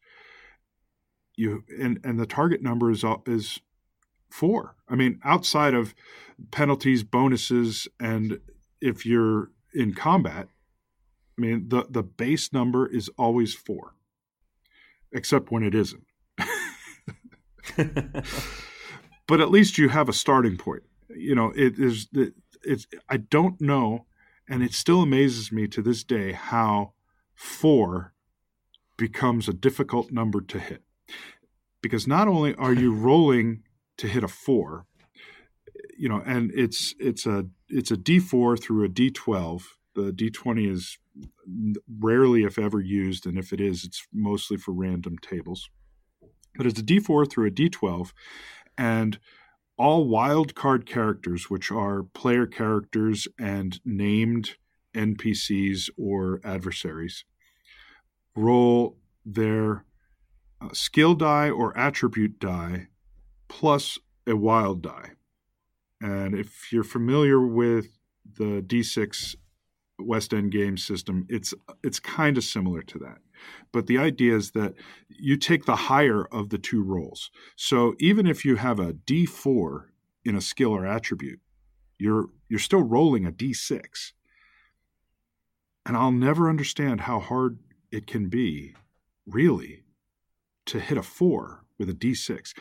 [1.36, 3.60] You and and the target number is is
[4.30, 4.76] four.
[4.88, 5.94] I mean, outside of
[6.52, 8.40] penalties, bonuses, and
[8.82, 10.48] if you're in combat,
[11.38, 13.94] I mean, the, the base number is always four,
[15.12, 16.04] except when it isn't.
[19.28, 20.84] but at least you have a starting point.
[21.16, 22.08] You know, it is,
[22.64, 24.06] it's, I don't know,
[24.50, 26.94] and it still amazes me to this day how
[27.36, 28.14] four
[28.98, 30.84] becomes a difficult number to hit.
[31.82, 33.64] Because not only are you rolling
[33.98, 34.86] to hit a four,
[35.98, 40.12] you know, and it's it's a it's a D four through a D twelve The
[40.12, 40.98] d20 is
[42.00, 45.70] rarely, if ever, used, and if it is, it's mostly for random tables.
[46.56, 48.12] But it's a d4 through a d12,
[48.78, 49.20] and
[49.78, 54.56] all wild card characters, which are player characters and named
[54.95, 57.26] NPCs or adversaries,
[58.36, 59.86] roll their
[60.60, 62.88] uh, skill die or attribute die
[63.48, 65.12] plus a wild die.
[66.02, 67.98] And if you're familiar with
[68.38, 69.36] the D6
[70.00, 73.18] West End game system, it's it's kind of similar to that.
[73.72, 74.76] But the idea is that
[75.10, 77.32] you take the higher of the two rolls.
[77.56, 79.86] So even if you have a D4
[80.26, 81.39] in a skill or attribute,
[81.98, 84.12] you're you're still rolling a D6.
[85.86, 87.60] And I'll never understand how hard
[87.91, 88.76] it can be,
[89.26, 89.84] really,
[90.66, 92.54] to hit a 4 with a D6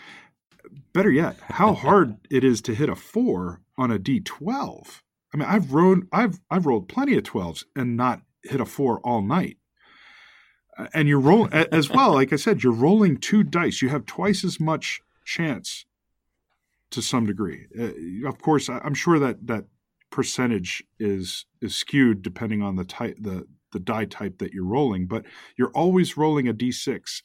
[0.93, 5.03] better yet, how hard it is to hit a four on a D12.
[5.33, 9.01] I mean, I've rolled, I've, I've rolled plenty of 12s and not hit a four
[9.01, 9.59] all night.
[10.93, 12.13] And you're rolling as well.
[12.15, 13.81] Like I said, you're rolling two dice.
[13.81, 15.87] You have twice as much chance
[16.91, 17.67] to some degree.
[17.79, 19.65] Uh, of course, I'm sure that that
[20.11, 25.07] percentage is is skewed depending on the type the the die type that you're rolling,
[25.07, 25.25] but
[25.59, 27.23] you're always rolling a d6.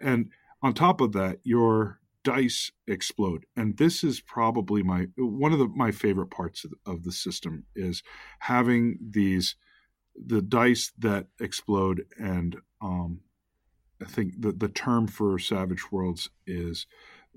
[0.00, 0.30] And
[0.62, 5.68] on top of that, you're dice explode and this is probably my one of the
[5.68, 8.02] my favorite parts of, of the system is
[8.40, 9.56] having these
[10.14, 13.20] the dice that explode and um
[14.02, 16.86] i think the the term for savage worlds is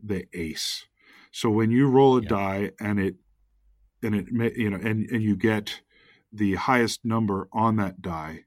[0.01, 0.87] the ace
[1.31, 2.29] so when you roll a yeah.
[2.29, 3.15] die and it
[4.01, 5.81] and it you know and and you get
[6.31, 8.39] the highest number on that die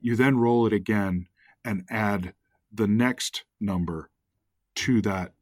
[0.00, 1.26] you then roll it again
[1.64, 2.34] and add
[2.72, 4.10] the next number
[4.74, 5.32] to that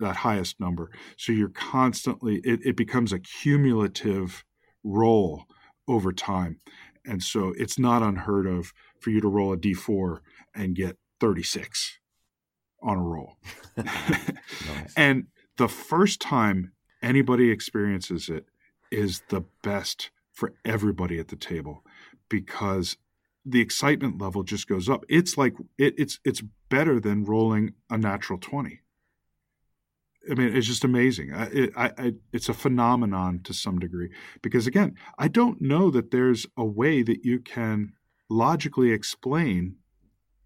[0.00, 0.90] that highest number.
[1.16, 4.44] So you're constantly, it, it becomes a cumulative
[4.82, 5.44] roll
[5.88, 6.60] over time.
[7.06, 10.18] And so it's not unheard of for you to roll a d4
[10.54, 11.98] and get 36
[12.82, 13.36] on a roll.
[14.96, 15.26] And
[15.56, 16.72] the first time
[17.02, 18.46] anybody experiences it
[18.90, 21.84] is the best for everybody at the table
[22.28, 22.96] because
[23.44, 25.04] the excitement level just goes up.
[25.08, 28.80] It's like it, it's it's better than rolling a natural 20
[30.30, 31.30] I mean, it's just amazing.
[31.32, 34.10] It, I, I, it's a phenomenon to some degree
[34.42, 37.92] because, again, I don't know that there's a way that you can
[38.30, 39.76] logically explain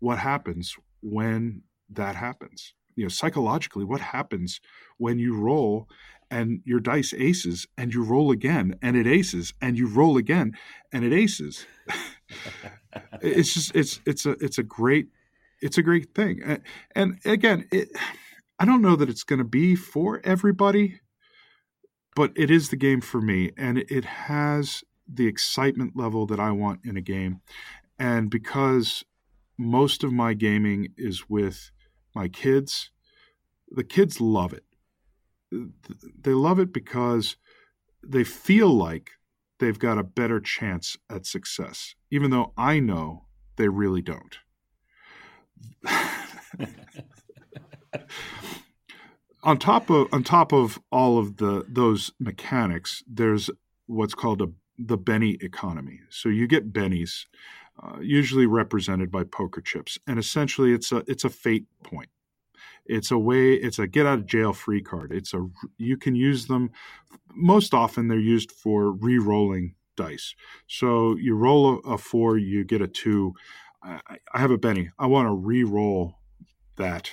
[0.00, 2.74] what happens when that happens.
[2.96, 4.60] You know, psychologically, what happens
[4.96, 5.88] when you roll
[6.30, 10.52] and your dice aces and you roll again and it aces and you roll again
[10.92, 11.66] and it aces.
[13.22, 15.08] it's just it's it's a it's a great
[15.60, 16.40] it's a great thing.
[16.44, 16.62] And,
[16.94, 17.88] and again, it
[18.58, 21.00] I don't know that it's going to be for everybody,
[22.16, 26.50] but it is the game for me, and it has the excitement level that I
[26.50, 27.40] want in a game.
[27.98, 29.04] And because
[29.56, 31.70] most of my gaming is with
[32.14, 32.90] my kids,
[33.70, 34.64] the kids love it.
[36.20, 37.36] They love it because
[38.06, 39.10] they feel like
[39.60, 44.38] they've got a better chance at success, even though I know they really don't.
[49.42, 53.50] on top of on top of all of the those mechanics, there's
[53.86, 56.00] what's called a the Benny economy.
[56.10, 57.26] So you get bennies,
[57.82, 62.10] uh, usually represented by poker chips, and essentially it's a it's a fate point.
[62.86, 63.54] It's a way.
[63.54, 65.12] It's a get out of jail free card.
[65.12, 66.70] It's a you can use them.
[67.34, 70.34] Most often they're used for re-rolling dice.
[70.66, 73.34] So you roll a, a four, you get a two.
[73.82, 74.00] I,
[74.32, 74.90] I have a Benny.
[74.98, 76.14] I want to re-roll
[76.76, 77.10] that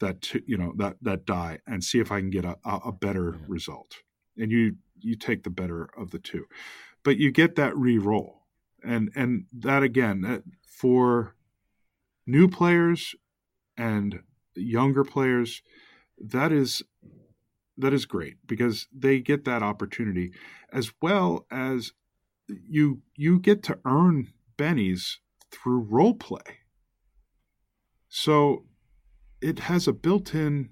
[0.00, 3.36] that you know that that die and see if I can get a, a better
[3.38, 3.44] yeah.
[3.48, 3.98] result.
[4.36, 6.46] And you you take the better of the two,
[7.02, 8.42] but you get that re-roll,
[8.82, 11.36] and and that again that for
[12.26, 13.14] new players
[13.76, 14.20] and
[14.54, 15.62] younger players,
[16.18, 16.82] that is
[17.76, 20.32] that is great because they get that opportunity
[20.72, 21.92] as well as
[22.48, 25.16] you you get to earn bennies
[25.50, 26.60] through role play.
[28.08, 28.64] So
[29.44, 30.70] it has a built-in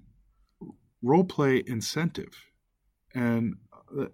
[1.03, 2.47] role play incentive,
[3.15, 3.57] and
[3.97, 4.07] uh,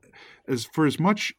[0.49, 1.33] as for as much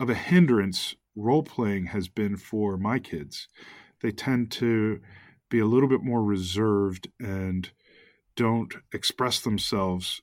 [0.00, 3.46] of a hindrance role playing has been for my kids,
[4.02, 5.00] they tend to
[5.48, 7.70] be a little bit more reserved and
[8.34, 10.20] don't express themselves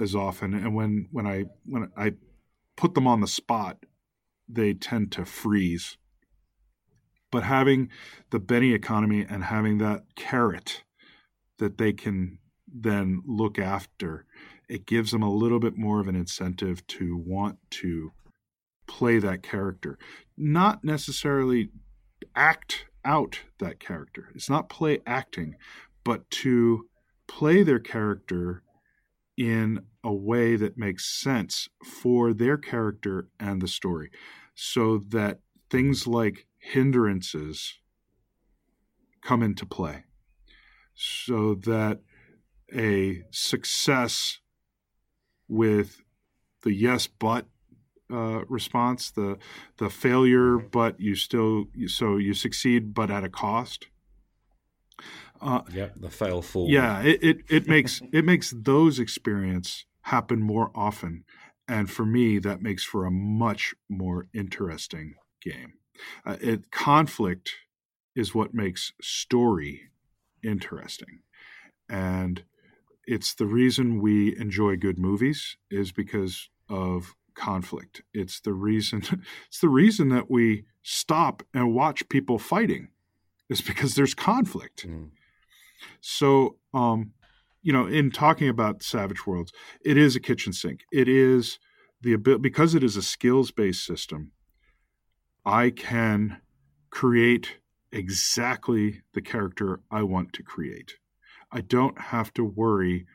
[0.00, 0.54] as often.
[0.54, 2.12] And when when I when I
[2.76, 3.84] put them on the spot,
[4.48, 5.98] they tend to freeze.
[7.32, 7.88] But having
[8.30, 10.84] the Benny economy and having that carrot
[11.60, 14.24] that they can then look after,
[14.68, 18.12] it gives them a little bit more of an incentive to want to
[18.86, 19.98] play that character,
[20.36, 21.70] not necessarily
[22.34, 24.30] act out that character.
[24.34, 25.54] It's not play acting,
[26.04, 26.86] but to
[27.28, 28.62] play their character
[29.36, 34.10] in a way that makes sense for their character and the story
[34.54, 35.38] so that
[35.70, 37.78] things like hindrances
[39.22, 40.04] come into play
[41.00, 42.00] so that
[42.74, 44.38] a success
[45.48, 46.02] with
[46.62, 47.46] the yes but
[48.12, 49.38] uh, response the
[49.78, 53.86] the failure but you still so you succeed but at a cost
[55.40, 56.70] uh, yeah, the fail forward.
[56.70, 61.24] Yeah, it, it, it makes it makes those experience happen more often,
[61.66, 65.74] and for me, that makes for a much more interesting game.
[66.26, 67.52] Uh, it conflict
[68.14, 69.90] is what makes story
[70.42, 71.20] interesting,
[71.88, 72.44] and
[73.06, 78.02] it's the reason we enjoy good movies is because of conflict.
[78.12, 79.02] It's the reason
[79.48, 82.88] it's the reason that we stop and watch people fighting
[83.48, 84.86] is because there's conflict.
[84.86, 85.10] Mm.
[86.00, 87.12] So, um,
[87.62, 89.52] you know, in talking about Savage Worlds,
[89.84, 90.80] it is a kitchen sink.
[90.92, 91.58] It is
[92.00, 94.32] the ability because it is a skills based system.
[95.44, 96.40] I can
[96.90, 97.58] create
[97.92, 100.96] exactly the character I want to create.
[101.52, 103.06] I don't have to worry.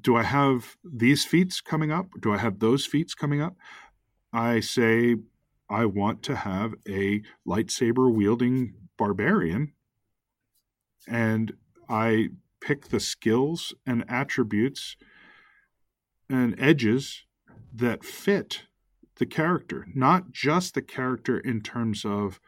[0.00, 2.08] Do I have these feats coming up?
[2.20, 3.56] Do I have those feats coming up?
[4.32, 5.16] I say
[5.68, 9.72] I want to have a lightsaber wielding barbarian
[11.06, 11.54] and
[11.88, 14.96] I pick the skills and attributes
[16.30, 17.24] and edges
[17.74, 18.62] that fit
[19.16, 22.40] the character, not just the character in terms of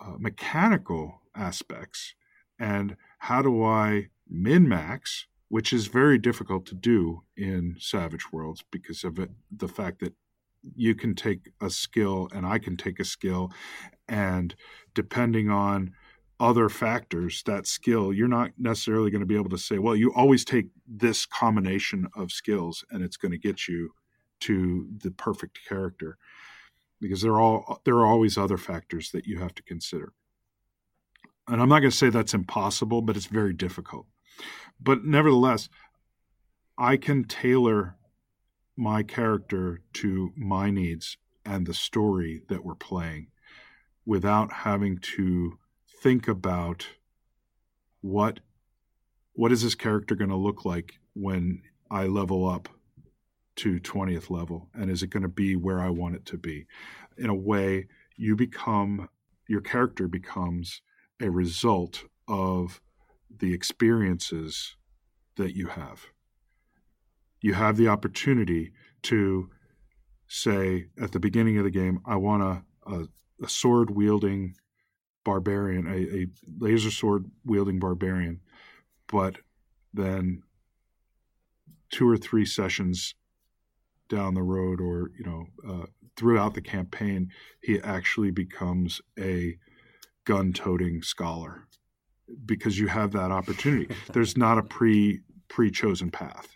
[0.00, 2.14] uh, mechanical aspects
[2.58, 8.64] and how do I min max, which is very difficult to do in Savage Worlds
[8.70, 10.14] because of it, the fact that
[10.74, 13.50] you can take a skill and I can take a skill,
[14.08, 14.54] and
[14.94, 15.92] depending on
[16.38, 20.12] other factors, that skill, you're not necessarily going to be able to say, well, you
[20.14, 23.90] always take this combination of skills and it's going to get you
[24.40, 26.16] to the perfect character
[27.00, 30.12] because there are all there are always other factors that you have to consider.
[31.48, 34.06] And I'm not going to say that's impossible, but it's very difficult.
[34.80, 35.68] But nevertheless,
[36.78, 37.96] I can tailor
[38.76, 43.28] my character to my needs and the story that we're playing
[44.06, 45.58] without having to
[46.02, 46.86] think about
[48.00, 48.40] what
[49.34, 52.68] what is this character going to look like when I level up
[53.60, 56.66] to 20th level and is it going to be where I want it to be?
[57.18, 59.10] In a way you become
[59.46, 60.80] your character becomes
[61.20, 62.80] a result of
[63.38, 64.76] the experiences
[65.36, 66.06] that you have.
[67.42, 69.50] You have the opportunity to
[70.26, 73.04] say at the beginning of the game I want a, a,
[73.42, 74.54] a sword wielding
[75.22, 76.26] barbarian, a, a
[76.58, 78.40] laser sword wielding barbarian,
[79.06, 79.36] but
[79.92, 80.44] then
[81.90, 83.14] two or three sessions
[84.10, 85.86] down the road, or you know, uh,
[86.16, 87.30] throughout the campaign,
[87.62, 89.56] he actually becomes a
[90.24, 91.66] gun-toting scholar
[92.44, 93.88] because you have that opportunity.
[94.12, 96.48] There's not a pre pre-chosen path.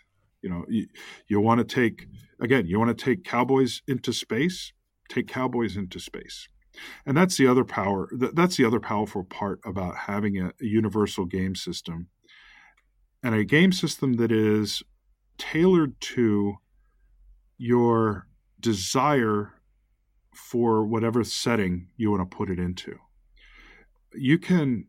[0.43, 0.85] You know, you,
[1.27, 2.07] you want to take
[2.39, 4.71] again, you want to take cowboys into space.
[5.09, 6.47] Take cowboys into space
[7.05, 11.25] and that's the other power that's the other powerful part about having a, a universal
[11.25, 12.07] game system
[13.23, 14.83] and a game system that is
[15.37, 16.55] tailored to
[17.57, 18.27] your
[18.59, 19.53] desire
[20.33, 22.97] for whatever setting you want to put it into
[24.13, 24.85] you can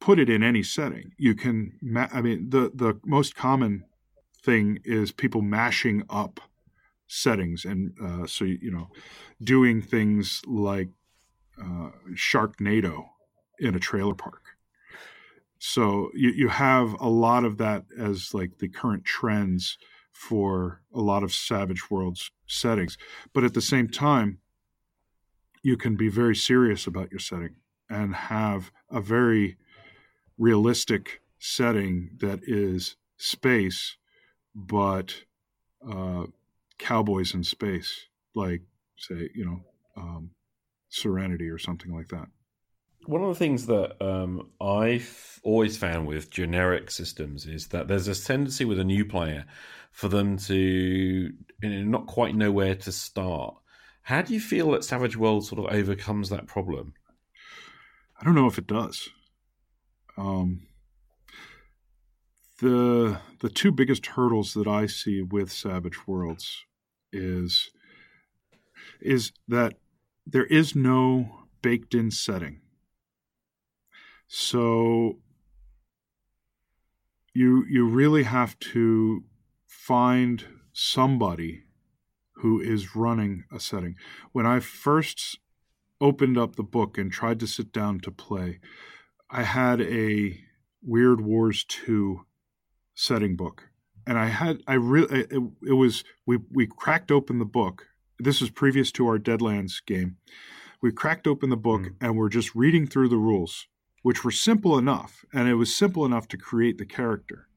[0.00, 3.84] put it in any setting you can ma- i mean the the most common
[4.42, 6.40] thing is people mashing up
[7.06, 8.88] settings and uh, so you know
[9.42, 10.88] doing things like
[11.60, 13.04] uh, Sharknado
[13.58, 14.42] in a trailer park.
[15.58, 19.76] So you, you have a lot of that as like the current trends
[20.12, 22.98] for a lot of Savage Worlds settings.
[23.32, 24.38] But at the same time,
[25.62, 27.56] you can be very serious about your setting
[27.88, 29.56] and have a very
[30.38, 33.96] realistic setting that is space,
[34.54, 35.22] but
[35.86, 36.26] uh,
[36.78, 38.62] cowboys in space, like
[38.96, 39.60] say, you know,
[39.96, 40.30] um,
[40.88, 42.26] Serenity or something like that.
[43.10, 48.06] One of the things that um, I've always found with generic systems is that there's
[48.06, 49.46] a tendency with a new player
[49.90, 53.56] for them to you know, not quite know where to start.
[54.02, 56.94] How do you feel that Savage World sort of overcomes that problem?
[58.20, 59.08] I don't know if it does.
[60.16, 60.68] Um,
[62.60, 66.64] the the two biggest hurdles that I see with Savage Worlds
[67.12, 67.70] is
[69.00, 69.74] is that
[70.24, 72.60] there is no baked in setting.
[74.32, 75.18] So
[77.34, 79.24] you you really have to
[79.66, 81.64] find somebody
[82.34, 83.96] who is running a setting.
[84.30, 85.40] When I first
[86.00, 88.60] opened up the book and tried to sit down to play,
[89.28, 90.38] I had a
[90.80, 92.24] Weird Wars 2
[92.94, 93.64] setting book.
[94.06, 97.88] And I had I really it, it was we we cracked open the book.
[98.20, 100.18] This was previous to our Deadlands game.
[100.80, 101.94] We cracked open the book mm.
[102.00, 103.66] and we're just reading through the rules,
[104.02, 107.48] which were simple enough, and it was simple enough to create the character.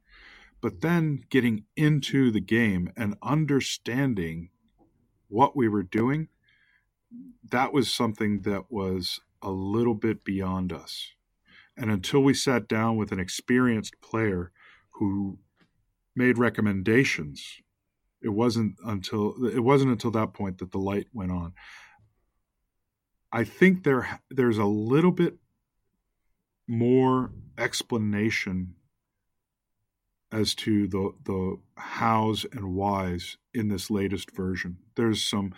[0.61, 4.49] But then getting into the game and understanding
[5.27, 6.29] what we were doing,
[7.51, 11.11] that was something that was a little bit beyond us.
[11.75, 14.51] And until we sat down with an experienced player
[14.91, 15.39] who
[16.15, 17.61] made recommendations,
[18.21, 21.53] it wasn't until it wasn't until that point that the light went on.
[23.31, 25.37] I think there there's a little bit
[26.68, 28.76] more explanation
[30.32, 34.78] as to the the hows and whys in this latest version.
[34.95, 35.53] There's some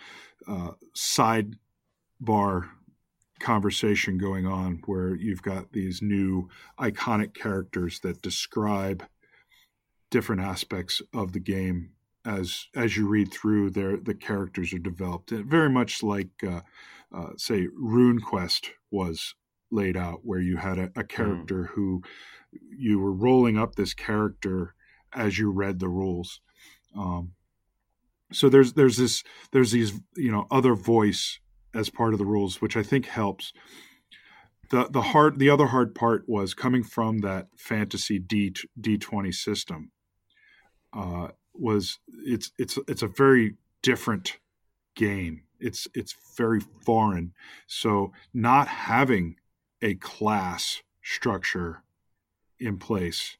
[0.46, 2.68] uh, sidebar
[3.40, 6.48] conversation going on where you've got these new
[6.78, 9.04] iconic characters that describe
[10.10, 11.90] different aspects of the game
[12.24, 16.60] as as you read through there the characters are developed very much like uh,
[17.14, 19.34] uh, say RuneQuest was
[19.70, 21.08] laid out where you had a, a mm.
[21.08, 21.68] character mm.
[21.68, 22.02] who
[22.76, 24.74] you were rolling up this character
[25.12, 26.40] as you read the rules
[26.96, 27.32] um,
[28.32, 31.38] so there's there's this there's these you know other voice
[31.74, 33.52] as part of the rules which i think helps
[34.70, 39.90] the the hard the other hard part was coming from that fantasy d d20 system
[40.92, 44.38] uh, was it's it's it's a very different
[44.94, 47.32] game it's it's very foreign
[47.66, 49.36] so not having
[49.82, 51.82] a class structure
[52.58, 53.36] in place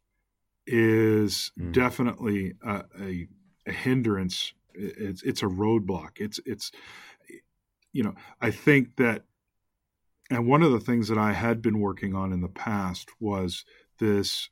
[0.66, 1.72] is mm.
[1.72, 3.28] definitely a, a,
[3.66, 4.52] a, hindrance.
[4.74, 6.12] It's it's a roadblock.
[6.16, 6.70] It's it's
[7.92, 9.24] you know I think that,
[10.30, 13.64] and one of the things that I had been working on in the past was
[13.98, 14.50] this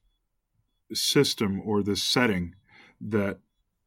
[0.92, 2.54] system or this setting
[3.00, 3.38] that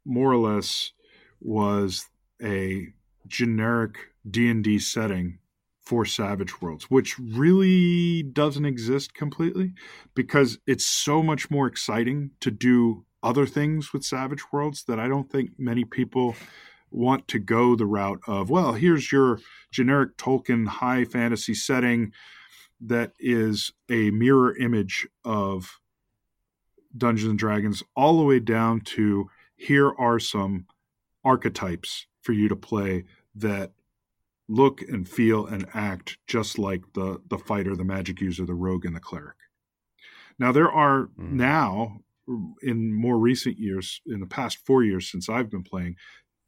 [0.05, 0.91] more or less
[1.39, 2.07] was
[2.41, 2.87] a
[3.27, 3.97] generic
[4.29, 5.39] D&D setting
[5.87, 9.71] for Savage Worlds, which really doesn't exist completely
[10.15, 15.07] because it's so much more exciting to do other things with Savage Worlds that I
[15.07, 16.35] don't think many people
[16.91, 19.39] want to go the route of, well, here's your
[19.71, 22.11] generic Tolkien high fantasy setting
[22.81, 25.79] that is a mirror image of
[26.97, 30.65] Dungeons and Dragons, all the way down to here are some
[31.23, 33.71] archetypes for you to play that
[34.49, 38.85] look and feel and act just like the the fighter, the magic user, the rogue,
[38.85, 39.37] and the cleric.
[40.39, 41.31] Now there are mm.
[41.31, 41.99] now
[42.61, 45.95] in more recent years, in the past four years since I've been playing,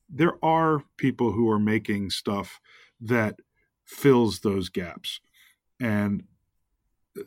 [0.09, 2.59] there are people who are making stuff
[2.99, 3.39] that
[3.85, 5.21] fills those gaps.
[5.79, 6.23] And
[7.17, 7.23] uh,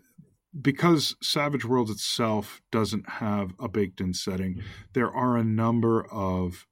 [0.61, 4.62] because Savage Worlds itself doesn't have a baked in setting, mm.
[4.93, 6.66] there are a number of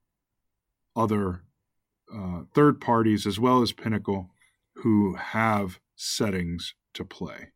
[0.95, 1.45] other
[2.15, 4.31] uh, third parties as well as Pinnacle
[4.77, 7.53] who have settings to play.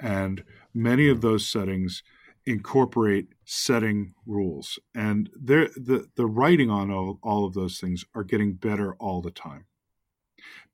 [0.00, 0.44] And
[0.74, 2.02] many of those settings
[2.46, 4.78] incorporate setting rules.
[4.94, 9.30] And the, the writing on all, all of those things are getting better all the
[9.30, 9.66] time.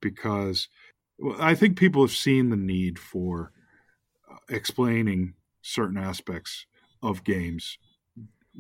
[0.01, 0.69] Because
[1.39, 3.53] I think people have seen the need for
[4.31, 6.67] uh, explaining certain aspects
[7.03, 7.79] of games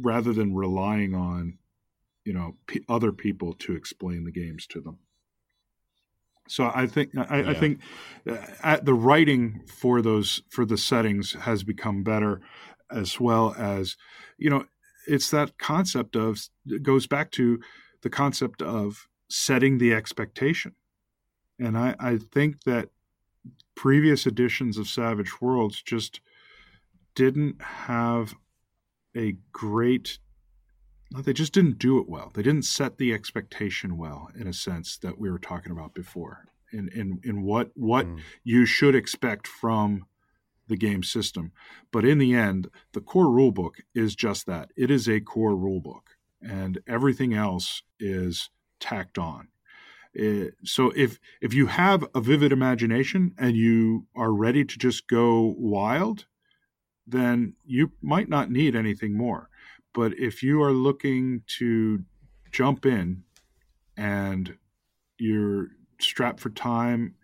[0.00, 1.58] rather than relying on
[2.30, 4.98] you know p- other people to explain the games to them
[6.46, 7.50] so i think i, yeah.
[7.50, 7.80] I think
[8.62, 12.40] uh, the writing for those for the settings has become better
[12.88, 13.96] as well as
[14.38, 14.64] you know
[15.08, 17.58] it's that concept of it goes back to
[18.02, 20.76] the concept of setting the expectation
[21.58, 22.90] and i i think that
[23.74, 26.20] previous editions of savage worlds just
[27.16, 28.36] didn't have
[29.16, 30.20] a great
[31.10, 32.30] they just didn't do it well.
[32.32, 36.46] They didn't set the expectation well, in a sense that we were talking about before,
[36.72, 38.20] in in in what what mm.
[38.44, 40.06] you should expect from
[40.68, 41.52] the game system.
[41.90, 44.70] But in the end, the core rule book is just that.
[44.76, 49.48] It is a core rule book, and everything else is tacked on.
[50.14, 54.78] It, eh, so if if you have a vivid imagination and you are ready to
[54.78, 56.26] just go wild,
[57.04, 59.49] then you might not need anything more
[59.92, 62.04] but if you are looking to
[62.50, 63.24] jump in
[63.96, 64.56] and
[65.18, 65.68] you're
[66.00, 67.14] strapped for time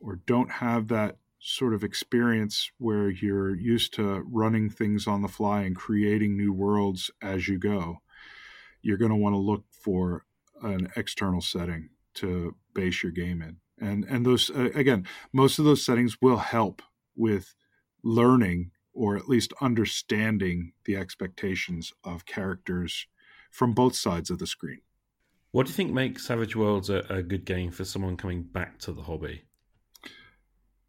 [0.00, 5.28] or don't have that sort of experience where you're used to running things on the
[5.28, 7.98] fly and creating new worlds as you go,
[8.80, 10.24] you're going to want to look for
[10.62, 13.56] an external setting to base your game in.
[13.80, 16.82] And and those uh, again, most of those settings will help
[17.16, 17.54] with
[18.04, 23.06] learning or at least understanding the expectations of characters
[23.50, 24.80] from both sides of the screen.
[25.52, 28.78] What do you think makes Savage Worlds a, a good game for someone coming back
[28.80, 29.42] to the hobby?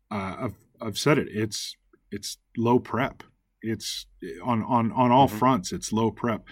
[0.10, 1.28] Uh, I've I've said it.
[1.30, 1.76] It's
[2.12, 3.24] it's low prep.
[3.62, 4.06] It's
[4.44, 5.38] on on on all mm-hmm.
[5.38, 5.72] fronts.
[5.72, 6.46] It's low prep.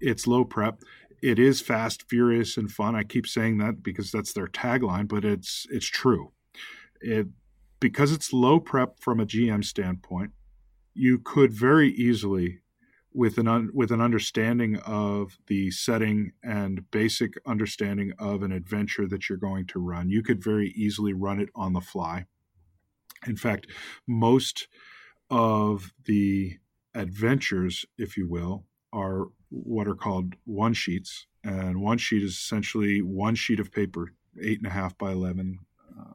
[0.00, 0.80] It's low prep.
[1.20, 2.94] It is fast, furious, and fun.
[2.94, 6.32] I keep saying that because that's their tagline, but it's it's true.
[7.00, 7.26] It
[7.80, 10.30] because it's low prep from a GM standpoint.
[11.00, 12.58] You could very easily
[13.12, 19.06] with an un, with an understanding of the setting and basic understanding of an adventure
[19.06, 22.26] that you're going to run, you could very easily run it on the fly.
[23.28, 23.68] In fact,
[24.08, 24.66] most
[25.30, 26.58] of the
[26.96, 33.02] adventures, if you will, are what are called one sheets, and one sheet is essentially
[33.02, 35.60] one sheet of paper, eight and a half by eleven,
[35.96, 36.14] uh,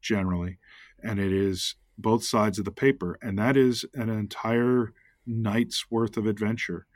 [0.00, 0.58] generally,
[1.02, 4.92] and it is both sides of the paper, and that is an entire
[5.26, 6.86] night's worth of adventure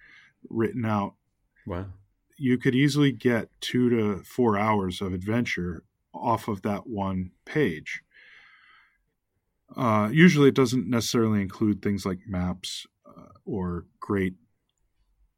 [0.49, 1.15] written out.
[1.67, 1.87] Wow.
[2.39, 5.85] You could easily get two to four hours of adventure
[6.15, 8.03] off of that one page.
[9.75, 14.35] Uh, usually, it doesn't necessarily include things like maps uh, or great,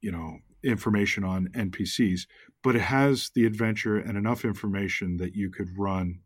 [0.00, 2.26] you know, information on NPCs,
[2.62, 6.20] but it has the adventure and enough information that you could run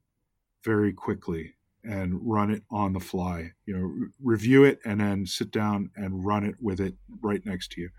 [0.65, 1.55] very quickly
[1.85, 3.53] and run it on the fly.
[3.67, 7.45] You know, re- review it and then sit down and run it with it right
[7.45, 7.91] next to you.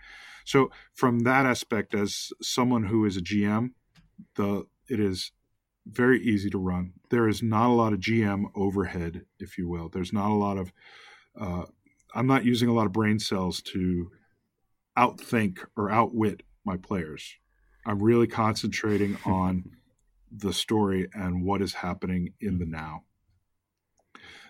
[0.45, 3.71] So from that aspect, as someone who is a GM,
[4.36, 5.31] the it is
[5.86, 6.93] very easy to run.
[7.09, 9.89] There is not a lot of GM overhead, if you will.
[9.89, 10.71] There's not a lot of.
[11.39, 11.63] Uh,
[12.15, 14.11] I'm not using a lot of brain cells to
[14.97, 17.36] outthink or outwit my players.
[17.86, 19.65] I'm really concentrating on
[20.31, 23.03] the story and what is happening in the now.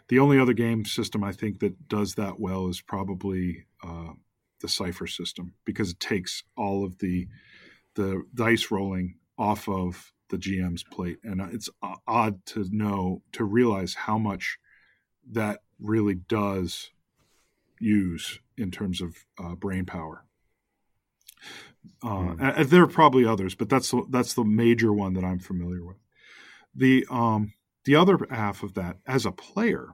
[0.09, 4.13] The only other game system I think that does that well is probably uh,
[4.61, 7.27] the Cypher system because it takes all of the
[7.95, 11.69] the dice rolling off of the GM's plate, and it's
[12.07, 14.57] odd to know to realize how much
[15.31, 16.89] that really does
[17.79, 20.25] use in terms of uh, brain power.
[22.01, 22.69] Uh, mm.
[22.69, 25.97] There are probably others, but that's the, that's the major one that I'm familiar with.
[26.75, 27.53] The um,
[27.85, 29.89] the other half of that, as a player,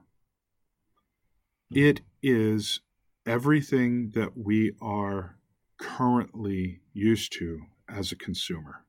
[1.70, 2.80] it is
[3.26, 5.36] everything that we are
[5.78, 8.84] currently used to as a consumer.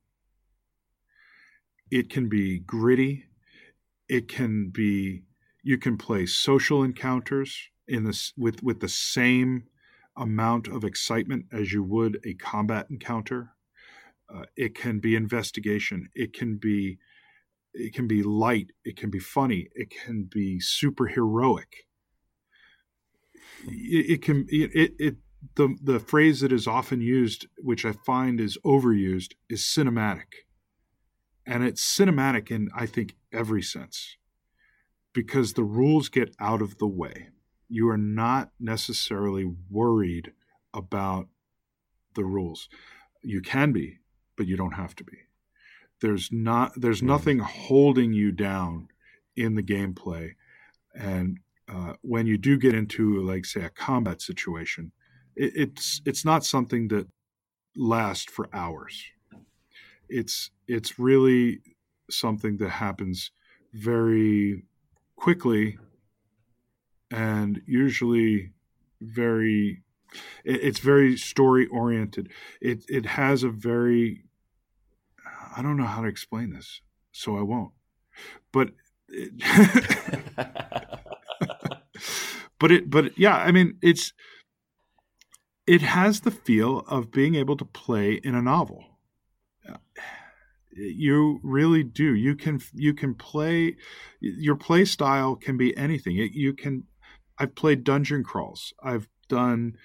[1.89, 3.25] It can be gritty.
[4.07, 5.23] It can be
[5.63, 9.65] you can play social encounters in this with with the same
[10.17, 13.51] amount of excitement as you would a combat encounter.
[14.33, 16.09] Uh, it can be investigation.
[16.15, 16.97] It can be
[17.73, 21.87] it can be light, it can be funny, it can be super heroic.
[23.67, 25.15] It, it can it, it, it
[25.55, 30.45] the the phrase that is often used, which I find is overused, is cinematic,
[31.45, 34.17] and it's cinematic in I think every sense,
[35.13, 37.29] because the rules get out of the way.
[37.69, 40.33] You are not necessarily worried
[40.73, 41.27] about
[42.15, 42.67] the rules.
[43.23, 43.99] You can be,
[44.35, 45.17] but you don't have to be.
[46.01, 47.07] There's not there's hmm.
[47.07, 48.87] nothing holding you down
[49.35, 50.31] in the gameplay,
[50.93, 51.39] and
[51.71, 54.91] uh, when you do get into like say a combat situation,
[55.35, 57.07] it, it's it's not something that
[57.75, 59.03] lasts for hours.
[60.09, 61.61] It's it's really
[62.09, 63.31] something that happens
[63.73, 64.63] very
[65.15, 65.77] quickly
[67.11, 68.51] and usually
[69.01, 69.81] very
[70.43, 72.29] it's very story oriented
[72.59, 74.23] it it has a very
[75.55, 76.81] I don't know how to explain this,
[77.11, 77.71] so I won't.
[78.51, 78.71] But
[79.09, 79.31] it,
[82.59, 84.13] but it but yeah, I mean it's
[85.67, 88.83] it has the feel of being able to play in a novel.
[89.67, 89.77] Uh,
[90.71, 92.13] you really do.
[92.15, 93.75] You can you can play
[94.19, 96.15] your play style can be anything.
[96.15, 96.83] You can
[97.37, 98.73] I've played dungeon crawls.
[98.83, 99.75] I've done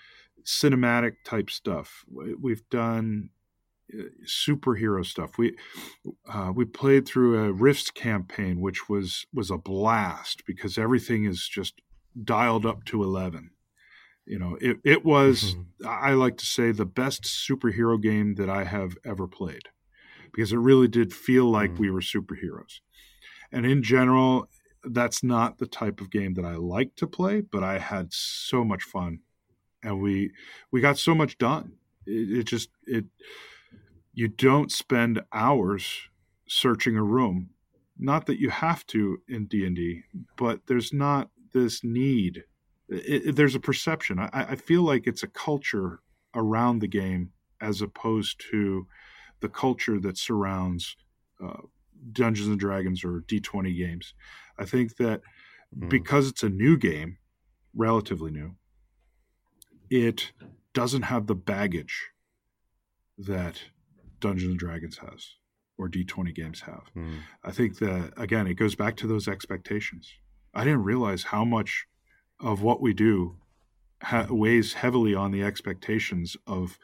[0.44, 2.04] cinematic type stuff.
[2.40, 3.30] We've done
[4.24, 5.38] superhero stuff.
[5.38, 5.56] We
[6.28, 11.48] uh, we played through a Rifts campaign, which was was a blast because everything is
[11.48, 11.80] just
[12.22, 13.50] dialed up to eleven.
[14.26, 15.86] You know, it it was mm-hmm.
[15.86, 19.68] I like to say the best superhero game that I have ever played
[20.32, 21.82] because it really did feel like mm-hmm.
[21.82, 22.80] we were superheroes.
[23.52, 24.48] And in general,
[24.82, 28.64] that's not the type of game that I like to play, but I had so
[28.64, 29.20] much fun,
[29.82, 30.32] and we
[30.70, 31.74] we got so much done.
[32.04, 33.04] It, it just it
[34.16, 36.08] you don't spend hours
[36.48, 37.50] searching a room.
[37.98, 40.02] Not that you have to in D and D,
[40.36, 42.44] but there's not this need.
[42.88, 44.18] It, it, there's a perception.
[44.18, 46.00] I, I feel like it's a culture
[46.34, 48.86] around the game as opposed to
[49.40, 50.96] the culture that surrounds
[51.42, 51.62] uh,
[52.12, 54.14] Dungeons and Dragons or D20 games.
[54.58, 55.20] I think that
[55.78, 55.90] mm.
[55.90, 57.18] because it's a new game,
[57.74, 58.56] relatively new,
[59.90, 60.32] it
[60.72, 62.10] doesn't have the baggage
[63.18, 63.62] that
[64.26, 65.34] Dungeons and Dragons has
[65.78, 66.84] or D20 games have.
[66.96, 67.18] Mm.
[67.44, 70.12] I think that again, it goes back to those expectations.
[70.54, 71.86] I didn't realize how much
[72.40, 73.36] of what we do
[74.02, 76.78] ha- weighs heavily on the expectations of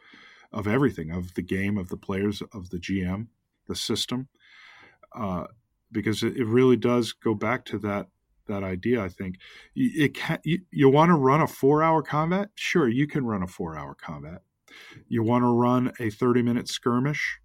[0.52, 3.28] of everything of the game, of the players, of the GM,
[3.68, 4.28] the system,
[5.16, 5.46] uh,
[5.90, 8.08] because it, it, really does go back to that
[8.48, 9.02] that idea.
[9.02, 9.38] I think
[9.74, 12.50] it can, you, you want to run a four hour combat.
[12.54, 14.42] Sure, you can run a four hour combat.
[15.08, 17.38] You want to run a thirty minute skirmish.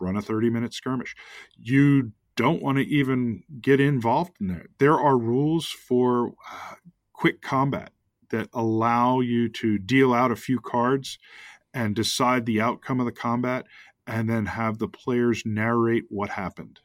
[0.00, 1.14] Run a thirty minute skirmish.
[1.58, 4.66] You don't want to even get involved in there.
[4.78, 6.74] There are rules for uh,
[7.12, 7.92] quick combat
[8.30, 11.18] that allow you to deal out a few cards
[11.74, 13.66] and decide the outcome of the combat
[14.06, 16.80] and then have the players narrate what happened.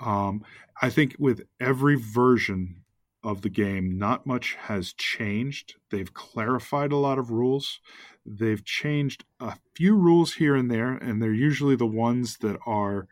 [0.00, 0.44] Um,
[0.80, 2.82] I think with every version
[3.26, 5.74] of the game, not much has changed.
[5.90, 7.80] They've clarified a lot of rules.
[8.24, 13.08] They've changed a few rules here and there, and they're usually the ones that are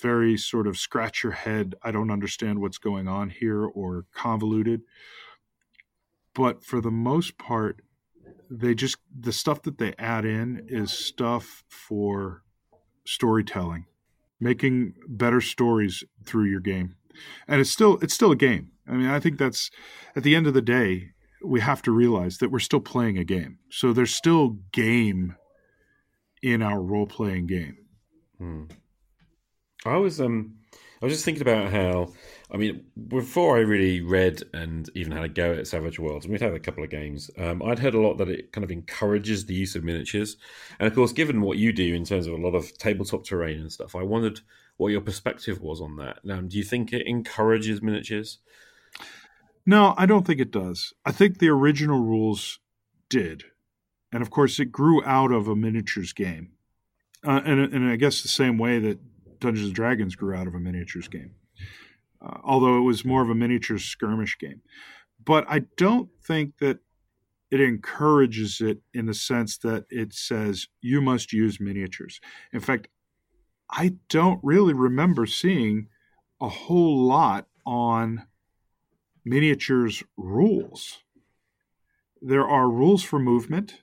[0.00, 1.74] very sort of scratch your head.
[1.82, 4.80] I don't understand what's going on here or convoluted.
[6.34, 7.82] But for the most part,
[8.50, 12.44] they just the stuff that they add in is stuff for
[13.04, 13.84] storytelling
[14.42, 16.96] making better stories through your game
[17.48, 19.70] and it's still it's still a game i mean i think that's
[20.16, 21.10] at the end of the day
[21.44, 25.36] we have to realize that we're still playing a game so there's still game
[26.42, 27.76] in our role-playing game
[28.38, 28.64] hmm.
[29.84, 30.54] i was um
[31.02, 32.12] I was just thinking about how,
[32.52, 36.32] I mean, before I really read and even had a go at Savage Worlds, and
[36.32, 38.70] we'd had a couple of games, um, I'd heard a lot that it kind of
[38.70, 40.36] encourages the use of miniatures.
[40.78, 43.58] And of course, given what you do in terms of a lot of tabletop terrain
[43.58, 44.42] and stuff, I wondered
[44.82, 46.24] what your perspective was on that.
[46.24, 48.38] Now, do you think it encourages miniatures?
[49.64, 50.92] No, I don't think it does.
[51.04, 52.58] I think the original rules
[53.08, 53.44] did.
[54.12, 56.52] And of course, it grew out of a miniatures game.
[57.24, 58.98] Uh, and, and I guess the same way that
[59.38, 61.34] Dungeons and Dragons grew out of a miniatures game,
[62.20, 64.62] uh, although it was more of a miniatures skirmish game.
[65.24, 66.80] But I don't think that
[67.52, 72.20] it encourages it in the sense that it says you must use miniatures.
[72.52, 72.88] In fact,
[73.72, 75.88] I don't really remember seeing
[76.40, 78.26] a whole lot on
[79.24, 80.98] miniatures rules.
[82.20, 83.82] There are rules for movement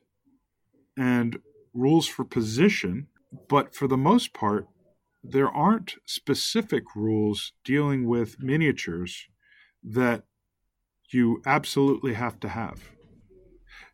[0.95, 1.39] and
[1.73, 3.07] rules for position,
[3.47, 4.67] but for the most part,
[5.23, 9.27] there aren't specific rules dealing with miniatures
[9.83, 10.23] that
[11.09, 12.91] you absolutely have to have.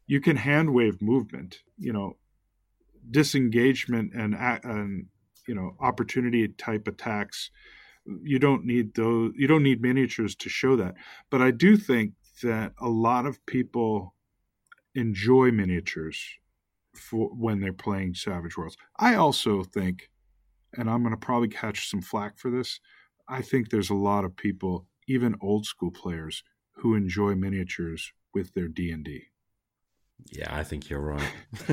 [0.05, 2.17] You can hand wave movement, you know,
[3.09, 5.07] disengagement and and
[5.47, 7.51] you know opportunity type attacks.
[8.23, 9.33] You don't need those.
[9.35, 10.95] You don't need miniatures to show that.
[11.29, 14.13] But I do think that a lot of people
[14.93, 16.23] enjoy miniatures
[16.93, 18.77] for when they're playing Savage Worlds.
[18.97, 20.09] I also think
[20.77, 22.79] and I'm going to probably catch some flack for this.
[23.27, 26.43] I think there's a lot of people, even old school players,
[26.73, 29.25] who enjoy miniatures with their D and D.
[30.31, 31.31] Yeah, I think you're right.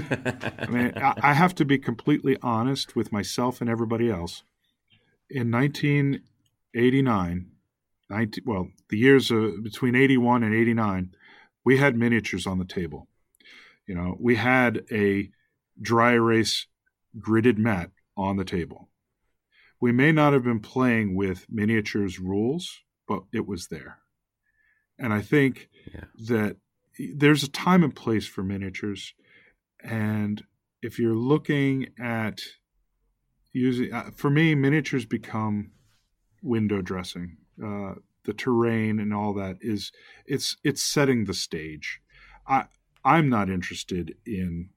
[0.59, 4.43] I mean, I have to be completely honest with myself and everybody else.
[5.31, 7.47] In 1989,
[8.11, 11.15] 19, well, the years of, between 81 and 89,
[11.65, 13.09] we had miniatures on the table.
[13.87, 15.31] You know, we had a
[15.81, 16.67] dry erase
[17.19, 18.91] gridded mat on the table
[19.83, 23.99] we may not have been playing with miniatures rules, but it was there.
[24.97, 26.05] And I think yeah.
[26.29, 26.57] that
[26.99, 29.15] there's a time and place for miniatures.
[29.83, 30.45] And
[30.83, 32.41] if you're looking at
[33.53, 35.73] using, uh, for me, miniatures become
[36.43, 37.37] window dressing.
[37.63, 39.91] Uh, the terrain and all that is
[40.27, 42.01] it's it's setting the stage.
[42.47, 42.67] I
[43.05, 44.71] I'm not interested in,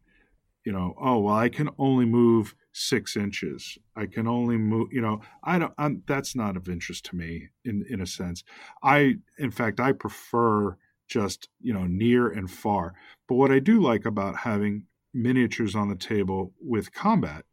[0.63, 3.77] you know, oh well, I can only move six inches.
[3.95, 7.49] I can only move, you know, I don't, I'm, that's not of interest to me
[7.63, 8.43] in, in a sense.
[8.83, 10.77] I, in fact, I prefer
[11.07, 12.93] just, you know, near and far.
[13.27, 14.83] But what I do like about having
[15.13, 17.45] miniatures on the table with combat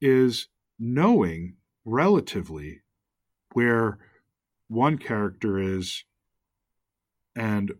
[0.00, 2.80] is knowing relatively
[3.52, 3.98] where
[4.68, 6.04] one character is
[7.36, 7.72] and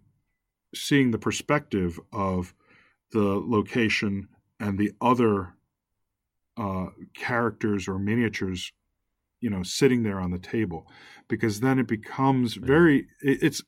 [0.75, 2.55] seeing the perspective of
[3.13, 5.55] the location and the other
[6.57, 8.73] uh, characters or miniatures
[9.41, 10.87] you know sitting there on the table
[11.29, 13.63] because then it becomes very it's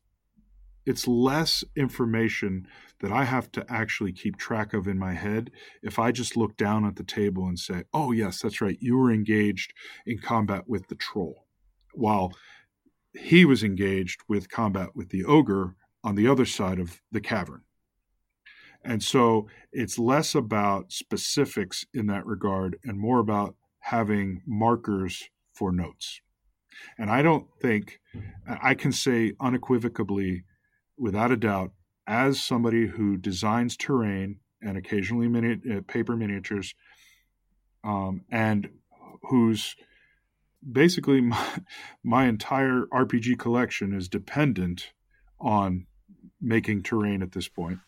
[0.87, 2.67] it's less information
[3.01, 5.51] that I have to actually keep track of in my head
[5.83, 8.79] if I just look down at the table and say, "Oh yes, that's right.
[8.81, 9.73] You were engaged
[10.07, 11.47] in combat with the troll."
[11.93, 12.35] While
[13.13, 17.63] he was engaged with combat with the ogre on the other side of the cavern.
[18.85, 25.73] And so it's less about specifics in that regard and more about having markers for
[25.73, 26.21] notes.
[26.99, 28.01] And I don't think
[28.47, 30.45] I can say unequivocally,
[30.97, 31.73] without a doubt,
[32.07, 36.75] as somebody who designs terrain and occasionally mini- uh, paper miniatures,
[37.83, 38.69] um, and
[39.23, 39.77] whose
[40.71, 41.59] basically my,
[42.03, 44.93] my entire RPG collection is dependent
[45.41, 45.87] on
[46.41, 47.79] making terrain at this point.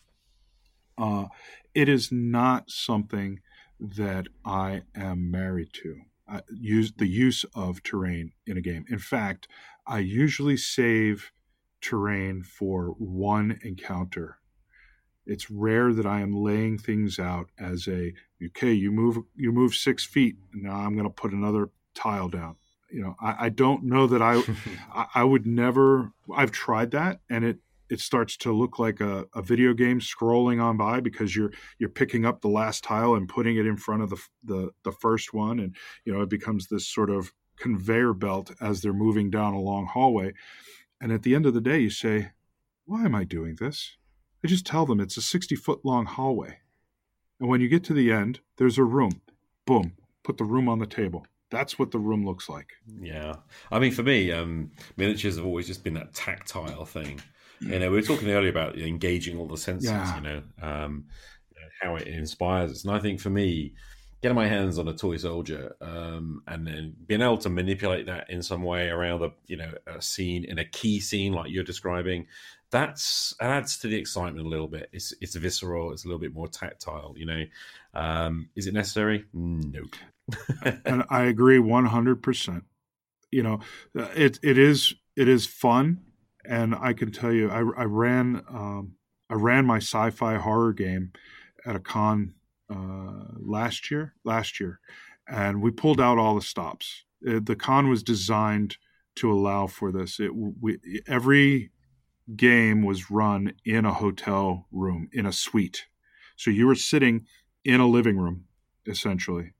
[0.97, 1.25] Uh,
[1.73, 3.39] it is not something
[3.79, 6.01] that I am married to.
[6.27, 8.85] I use the use of terrain in a game.
[8.89, 9.47] In fact,
[9.85, 11.31] I usually save
[11.87, 14.39] terrain for one encounter.
[15.25, 18.13] It's rare that I am laying things out as a
[18.47, 18.73] okay.
[18.73, 20.37] You move you move six feet.
[20.53, 22.55] Now I'm going to put another tile down.
[22.89, 24.41] You know, I, I don't know that I
[25.13, 26.11] I would never.
[26.33, 27.59] I've tried that, and it
[27.89, 31.89] it starts to look like a, a video game scrolling on by because you're you're
[31.89, 35.33] picking up the last tile and putting it in front of the the, the first
[35.33, 35.75] one and
[36.05, 39.85] you know it becomes this sort of conveyor belt as they're moving down a long
[39.85, 40.31] hallway
[41.01, 42.31] and at the end of the day you say
[42.85, 43.97] why am i doing this?
[44.43, 46.59] I just tell them it's a 60 foot long hallway.
[47.39, 49.21] And when you get to the end there's a room.
[49.65, 49.93] Boom.
[50.23, 51.25] Put the room on the table.
[51.49, 52.71] That's what the room looks like.
[53.01, 53.35] Yeah.
[53.71, 57.21] I mean for me um, miniatures have always just been that tactile thing.
[57.59, 59.89] You know, we were talking earlier about engaging all the senses.
[59.89, 60.15] Yeah.
[60.15, 61.05] You know, um,
[61.81, 63.73] how it inspires us, and I think for me,
[64.21, 68.29] getting my hands on a toy soldier um, and then being able to manipulate that
[68.29, 71.63] in some way around a you know a scene in a key scene like you're
[71.63, 72.25] describing
[72.69, 74.89] that's adds to the excitement a little bit.
[74.91, 77.43] It's it's visceral it's a little bit more tactile you know.
[77.93, 79.25] Um, is it necessary?
[79.33, 79.83] No
[80.83, 82.61] and i agree 100%
[83.31, 83.61] you know
[83.95, 86.01] it it is it is fun
[86.47, 88.93] and I can tell you, I, I ran um,
[89.29, 91.11] I ran my sci-fi horror game
[91.65, 92.36] at a con uh,
[92.69, 94.13] last year.
[94.23, 94.79] Last year,
[95.27, 97.03] and we pulled out all the stops.
[97.21, 98.77] It, uh, the con was designed
[99.15, 100.19] to allow for this.
[100.19, 101.71] It we, every
[102.35, 105.85] game was run in a hotel room in a suite,
[106.35, 107.25] so you were sitting
[107.63, 108.45] in a living room
[108.85, 109.53] essentially,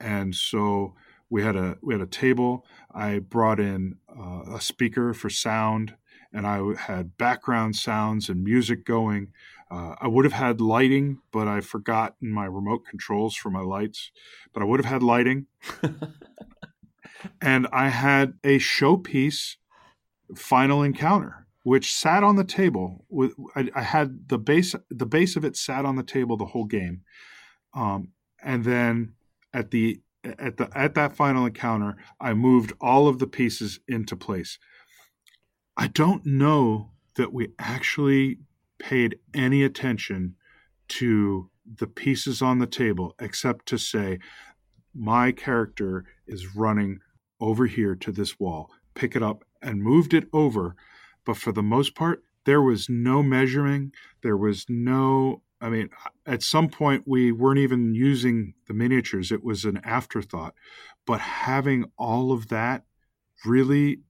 [0.00, 0.94] and so
[1.30, 2.64] we had a we had a table.
[2.92, 5.94] I brought in uh, a speaker for sound
[6.32, 9.28] and I had background sounds and music going.
[9.70, 14.10] Uh, I would have had lighting, but I forgot my remote controls for my lights.
[14.52, 15.46] But I would have had lighting,
[17.40, 19.56] and I had a showpiece
[20.36, 23.04] final encounter, which sat on the table.
[23.10, 26.46] With I, I, had the base, the base of it sat on the table the
[26.46, 27.02] whole game,
[27.74, 28.08] um,
[28.42, 29.14] and then
[29.52, 34.16] at the at the at that final encounter, I moved all of the pieces into
[34.16, 34.58] place.
[35.76, 38.38] I don't know that we actually
[38.78, 40.36] paid any attention
[40.88, 44.18] to the pieces on the table except to say,
[44.94, 47.00] my character is running
[47.40, 50.74] over here to this wall, pick it up and moved it over.
[51.24, 53.92] But for the most part, there was no measuring.
[54.22, 55.90] There was no, I mean,
[56.26, 60.54] at some point we weren't even using the miniatures, it was an afterthought.
[61.06, 62.84] But having all of that
[63.44, 64.00] really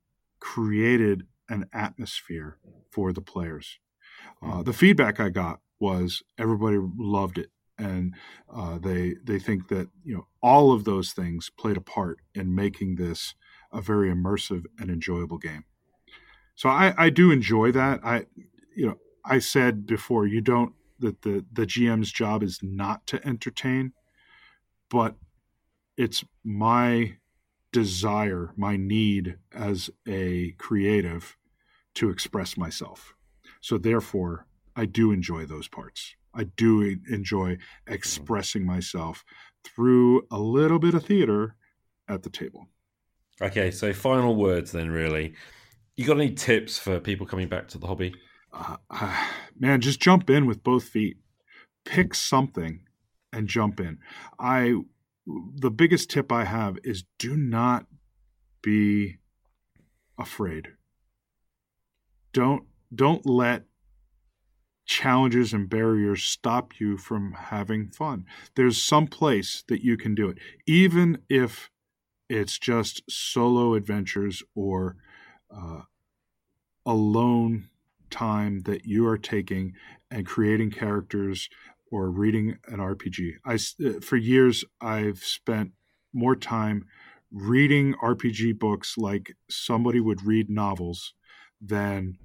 [0.41, 2.59] created an atmosphere
[2.91, 3.79] for the players.
[4.43, 8.15] Uh, the feedback I got was everybody loved it, and
[8.53, 12.55] uh, they they think that you know all of those things played a part in
[12.55, 13.35] making this
[13.73, 15.65] a very immersive and enjoyable game.
[16.55, 18.01] So I, I do enjoy that.
[18.05, 18.27] I
[18.75, 23.27] you know I said before you don't that the the GM's job is not to
[23.27, 23.93] entertain,
[24.91, 25.17] but
[25.97, 27.17] it's my
[27.73, 31.37] desire, my need as a creative
[31.95, 33.15] to express myself.
[33.61, 36.15] So therefore, I do enjoy those parts.
[36.35, 39.25] I do enjoy expressing myself
[39.65, 41.57] through a little bit of theater
[42.09, 42.69] at the table.
[43.41, 45.35] Okay, so final words then, really.
[45.97, 48.15] You got any tips for people coming back to the hobby?
[48.53, 49.27] Uh, uh,
[49.59, 51.17] man, just jump in with both feet.
[51.85, 52.81] Pick something
[53.33, 53.99] and jump in.
[54.39, 54.75] I
[55.57, 57.87] the biggest tip I have is do not
[58.63, 59.19] be
[60.19, 60.69] afraid
[62.33, 62.65] don't
[62.95, 63.65] don't let
[64.87, 68.25] challenges and barriers stop you from having fun.
[68.57, 71.71] There's some place that you can do it, even if
[72.29, 74.97] it's just solo adventures or
[75.55, 75.83] uh,
[76.87, 77.69] alone
[78.11, 79.75] time that you are taking
[80.11, 81.51] and creating characters
[81.91, 83.33] or reading an RPG.
[83.45, 85.73] I uh, for years I've spent
[86.15, 86.87] more time
[87.31, 91.13] reading RPG books like somebody would read novels
[91.61, 92.17] than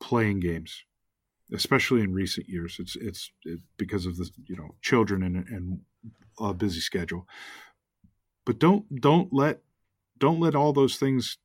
[0.00, 0.84] playing games
[1.52, 2.76] especially in recent years.
[2.78, 5.80] It's it's it, because of the you know children and and
[6.38, 7.26] a busy schedule.
[8.44, 9.60] But don't don't let
[10.18, 11.38] don't let all those things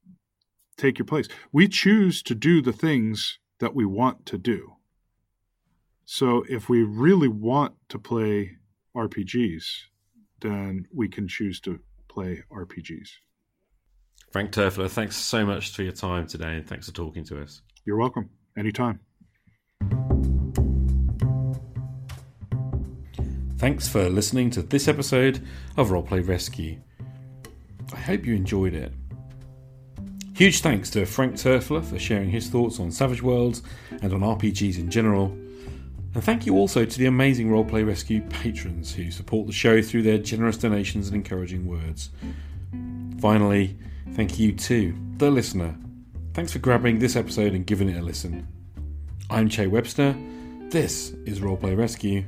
[0.77, 1.27] take your place.
[1.51, 4.75] We choose to do the things that we want to do.
[6.05, 8.57] So if we really want to play
[8.95, 9.63] RPGs,
[10.41, 13.09] then we can choose to play RPGs.
[14.31, 17.61] Frank Turfler, thanks so much for your time today and thanks for talking to us.
[17.85, 18.29] You're welcome.
[18.59, 18.99] Anytime.
[23.57, 25.41] Thanks for listening to this episode
[25.77, 26.81] of Roleplay Rescue.
[27.93, 28.91] I hope you enjoyed it.
[30.33, 33.63] Huge thanks to Frank Turfler for sharing his thoughts on Savage Worlds
[34.01, 35.27] and on RPGs in general.
[36.13, 40.03] And thank you also to the amazing Roleplay Rescue patrons who support the show through
[40.03, 42.09] their generous donations and encouraging words.
[43.21, 43.77] Finally,
[44.11, 45.77] thank you to the listener.
[46.33, 48.47] Thanks for grabbing this episode and giving it a listen.
[49.29, 50.15] I'm Che Webster.
[50.69, 52.23] This is Roleplay Rescue.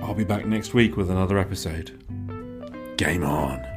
[0.00, 2.02] I'll be back next week with another episode.
[2.96, 3.73] Game on.